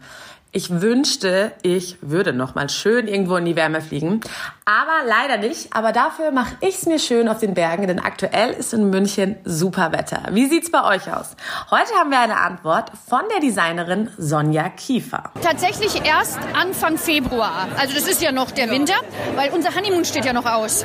Ich 0.56 0.70
wünschte, 0.70 1.50
ich 1.62 1.96
würde 2.00 2.32
noch 2.32 2.54
mal 2.54 2.70
schön 2.70 3.08
irgendwo 3.08 3.34
in 3.34 3.44
die 3.44 3.56
Wärme 3.56 3.80
fliegen. 3.80 4.20
Aber 4.64 5.04
leider 5.04 5.36
nicht. 5.36 5.74
Aber 5.74 5.90
dafür 5.90 6.30
mache 6.30 6.54
ich 6.60 6.76
es 6.76 6.86
mir 6.86 7.00
schön 7.00 7.28
auf 7.28 7.38
den 7.38 7.54
Bergen, 7.54 7.88
denn 7.88 7.98
aktuell 7.98 8.50
ist 8.50 8.72
in 8.72 8.88
München 8.88 9.34
super 9.44 9.90
Wetter. 9.90 10.22
Wie 10.30 10.46
sieht's 10.46 10.70
bei 10.70 10.84
euch 10.84 11.12
aus? 11.12 11.34
Heute 11.72 11.92
haben 11.98 12.10
wir 12.10 12.20
eine 12.20 12.38
Antwort 12.38 12.92
von 13.08 13.22
der 13.32 13.40
Designerin 13.40 14.10
Sonja 14.16 14.68
Kiefer. 14.68 15.32
Tatsächlich 15.42 16.06
erst 16.06 16.38
Anfang 16.54 16.98
Februar. 16.98 17.66
Also 17.76 17.92
das 17.94 18.06
ist 18.06 18.22
ja 18.22 18.30
noch 18.30 18.52
der 18.52 18.70
Winter, 18.70 18.94
weil 19.34 19.50
unser 19.50 19.74
Honeymoon 19.74 20.04
steht 20.04 20.24
ja 20.24 20.32
noch 20.32 20.46
aus. 20.46 20.84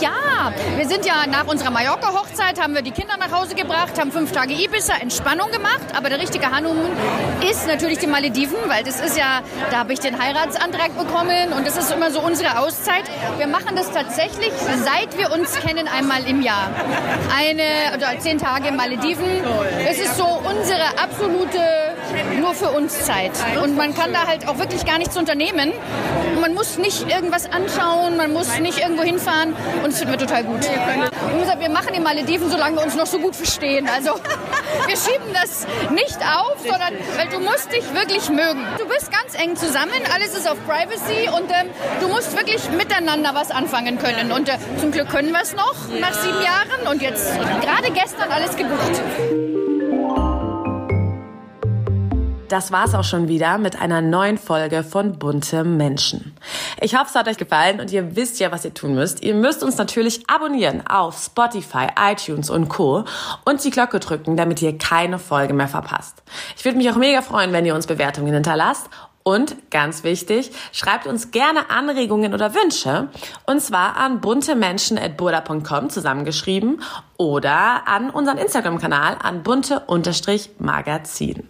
Ja, 0.00 0.52
wir 0.76 0.88
sind 0.88 1.06
ja 1.06 1.24
nach 1.28 1.46
unserer 1.46 1.70
Mallorca-Hochzeit, 1.70 2.60
haben 2.60 2.74
wir 2.74 2.82
die 2.82 2.90
Kinder 2.90 3.16
nach 3.16 3.30
Hause 3.30 3.54
gebracht, 3.54 3.96
haben 3.96 4.10
fünf 4.10 4.32
Tage 4.32 4.54
Ibiza 4.54 4.94
Entspannung 5.00 5.52
gemacht. 5.52 5.86
Aber 5.96 6.08
der 6.08 6.18
richtige 6.18 6.50
Honeymoon 6.50 6.90
ist 7.48 7.68
natürlich 7.68 7.98
die 7.98 8.08
Malediven, 8.08 8.56
weil 8.66 8.82
das 8.82 9.03
ist 9.04 9.16
ja, 9.16 9.42
da 9.70 9.78
habe 9.78 9.92
ich 9.92 10.00
den 10.00 10.18
Heiratsantrag 10.18 10.96
bekommen 10.96 11.52
und 11.52 11.66
das 11.66 11.76
ist 11.76 11.92
immer 11.92 12.10
so 12.10 12.20
unsere 12.20 12.58
Auszeit. 12.58 13.04
Wir 13.36 13.46
machen 13.46 13.76
das 13.76 13.90
tatsächlich, 13.90 14.52
seit 14.82 15.16
wir 15.18 15.32
uns 15.32 15.54
kennen, 15.60 15.88
einmal 15.88 16.26
im 16.26 16.42
Jahr. 16.42 16.70
Eine 17.36 17.96
oder 17.96 18.18
zehn 18.18 18.38
Tage 18.38 18.72
Malediven. 18.72 19.44
Es 19.88 19.98
ist 19.98 20.16
so 20.16 20.24
unsere 20.24 20.98
absolute 20.98 21.93
nur 22.40 22.54
für 22.54 22.70
uns 22.70 23.04
Zeit. 23.04 23.32
Und 23.62 23.76
man 23.76 23.94
kann 23.94 24.12
da 24.12 24.26
halt 24.26 24.48
auch 24.48 24.58
wirklich 24.58 24.84
gar 24.84 24.98
nichts 24.98 25.16
unternehmen. 25.16 25.72
Man 26.40 26.54
muss 26.54 26.78
nicht 26.78 27.08
irgendwas 27.10 27.50
anschauen, 27.50 28.16
man 28.16 28.32
muss 28.32 28.58
nicht 28.58 28.78
irgendwo 28.78 29.02
hinfahren 29.02 29.54
und 29.82 29.90
es 29.90 29.98
finden 29.98 30.12
wir 30.12 30.18
total 30.18 30.44
gut. 30.44 30.60
Wir 31.58 31.70
machen 31.70 31.94
die 31.94 32.00
Malediven, 32.00 32.50
solange 32.50 32.76
wir 32.76 32.84
uns 32.84 32.94
noch 32.94 33.06
so 33.06 33.18
gut 33.18 33.34
verstehen. 33.34 33.88
Also 33.88 34.10
wir 34.86 34.96
schieben 34.96 35.32
das 35.32 35.66
nicht 35.90 36.18
auf, 36.18 36.58
sondern 36.58 36.94
weil 37.16 37.28
du 37.28 37.40
musst 37.40 37.72
dich 37.72 37.84
wirklich 37.94 38.28
mögen. 38.28 38.66
Du 38.78 38.86
bist 38.86 39.10
ganz 39.10 39.34
eng 39.34 39.56
zusammen, 39.56 39.92
alles 40.12 40.36
ist 40.36 40.48
auf 40.48 40.58
Privacy 40.66 41.28
und 41.28 41.50
ähm, 41.50 41.70
du 42.00 42.08
musst 42.08 42.36
wirklich 42.36 42.68
miteinander 42.70 43.34
was 43.34 43.50
anfangen 43.50 43.98
können. 43.98 44.32
Und 44.32 44.48
äh, 44.48 44.58
zum 44.78 44.90
Glück 44.90 45.08
können 45.08 45.32
wir 45.32 45.42
es 45.42 45.54
noch 45.54 45.74
nach 46.00 46.12
sieben 46.12 46.42
Jahren 46.42 46.88
und 46.90 47.00
jetzt 47.00 47.32
gerade 47.62 47.90
gestern 47.92 48.30
alles 48.30 48.56
gebucht. 48.56 49.53
Das 52.48 52.72
war's 52.72 52.94
auch 52.94 53.04
schon 53.04 53.28
wieder 53.28 53.56
mit 53.56 53.80
einer 53.80 54.02
neuen 54.02 54.36
Folge 54.36 54.84
von 54.84 55.18
Bunte 55.18 55.64
Menschen. 55.64 56.36
Ich 56.80 56.94
hoffe, 56.94 57.06
es 57.08 57.14
hat 57.14 57.26
euch 57.26 57.38
gefallen 57.38 57.80
und 57.80 57.90
ihr 57.90 58.16
wisst 58.16 58.38
ja, 58.38 58.52
was 58.52 58.64
ihr 58.64 58.74
tun 58.74 58.94
müsst. 58.94 59.22
Ihr 59.22 59.34
müsst 59.34 59.62
uns 59.62 59.78
natürlich 59.78 60.28
abonnieren 60.28 60.86
auf 60.86 61.18
Spotify, 61.18 61.86
iTunes 61.98 62.50
und 62.50 62.68
Co. 62.68 63.04
und 63.44 63.64
die 63.64 63.70
Glocke 63.70 63.98
drücken, 63.98 64.36
damit 64.36 64.60
ihr 64.60 64.76
keine 64.76 65.18
Folge 65.18 65.54
mehr 65.54 65.68
verpasst. 65.68 66.22
Ich 66.56 66.64
würde 66.64 66.76
mich 66.76 66.90
auch 66.90 66.96
mega 66.96 67.22
freuen, 67.22 67.52
wenn 67.52 67.64
ihr 67.64 67.74
uns 67.74 67.86
Bewertungen 67.86 68.34
hinterlasst 68.34 68.90
Und 69.26 69.70
ganz 69.70 70.04
wichtig, 70.04 70.50
schreibt 70.72 71.06
uns 71.06 71.30
gerne 71.30 71.70
Anregungen 71.70 72.34
oder 72.34 72.54
Wünsche. 72.54 73.08
Und 73.46 73.62
zwar 73.62 73.96
an 73.96 74.20
buntemenschen.burda.com 74.20 75.88
zusammengeschrieben 75.88 76.82
oder 77.16 77.88
an 77.88 78.10
unseren 78.10 78.36
Instagram-Kanal 78.36 79.16
an 79.22 79.42
bunte-magazin. 79.42 81.48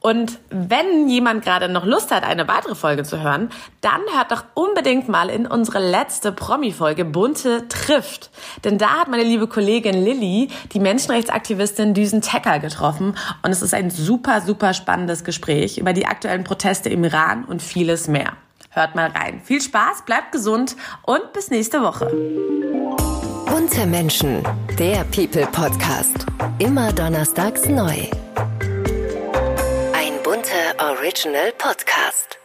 Und 0.00 0.38
wenn 0.50 1.08
jemand 1.08 1.44
gerade 1.44 1.68
noch 1.68 1.84
Lust 1.84 2.10
hat, 2.10 2.24
eine 2.24 2.48
weitere 2.48 2.74
Folge 2.74 3.04
zu 3.04 3.22
hören, 3.22 3.50
dann 3.80 4.00
hört 4.14 4.32
doch 4.32 4.44
unbedingt 4.54 5.08
mal 5.08 5.28
in 5.28 5.46
unsere 5.46 5.78
letzte 5.78 6.32
Promi-Folge 6.32 7.04
Bunte 7.04 7.68
trifft. 7.68 8.30
Denn 8.64 8.78
da 8.78 9.00
hat 9.00 9.08
meine 9.08 9.24
liebe 9.24 9.46
Kollegin 9.46 10.02
Lilly 10.02 10.48
die 10.72 10.80
Menschenrechtsaktivistin 10.80 11.94
Düsen 11.94 12.22
Tecker 12.22 12.58
getroffen 12.58 13.16
und 13.42 13.50
es 13.50 13.62
ist 13.62 13.74
ein 13.74 13.90
super, 13.90 14.40
super 14.40 14.74
spannendes 14.74 15.24
Gespräch 15.24 15.78
über 15.78 15.92
die 15.92 16.06
aktuellen 16.06 16.44
Proteste 16.44 16.88
im 16.98 17.04
Iran 17.04 17.44
und 17.44 17.62
vieles 17.62 18.08
mehr. 18.08 18.32
Hört 18.70 18.94
mal 18.94 19.10
rein. 19.10 19.40
Viel 19.44 19.60
Spaß, 19.60 20.02
bleibt 20.04 20.32
gesund 20.32 20.76
und 21.02 21.32
bis 21.32 21.50
nächste 21.50 21.82
Woche. 21.82 22.06
Bunte 23.46 23.86
Menschen, 23.86 24.42
der 24.78 25.04
People 25.04 25.46
Podcast. 25.46 26.26
Immer 26.58 26.92
donnerstags 26.92 27.66
neu. 27.68 27.94
Ein 29.94 30.14
bunter 30.22 30.90
Original 30.90 31.52
Podcast. 31.56 32.38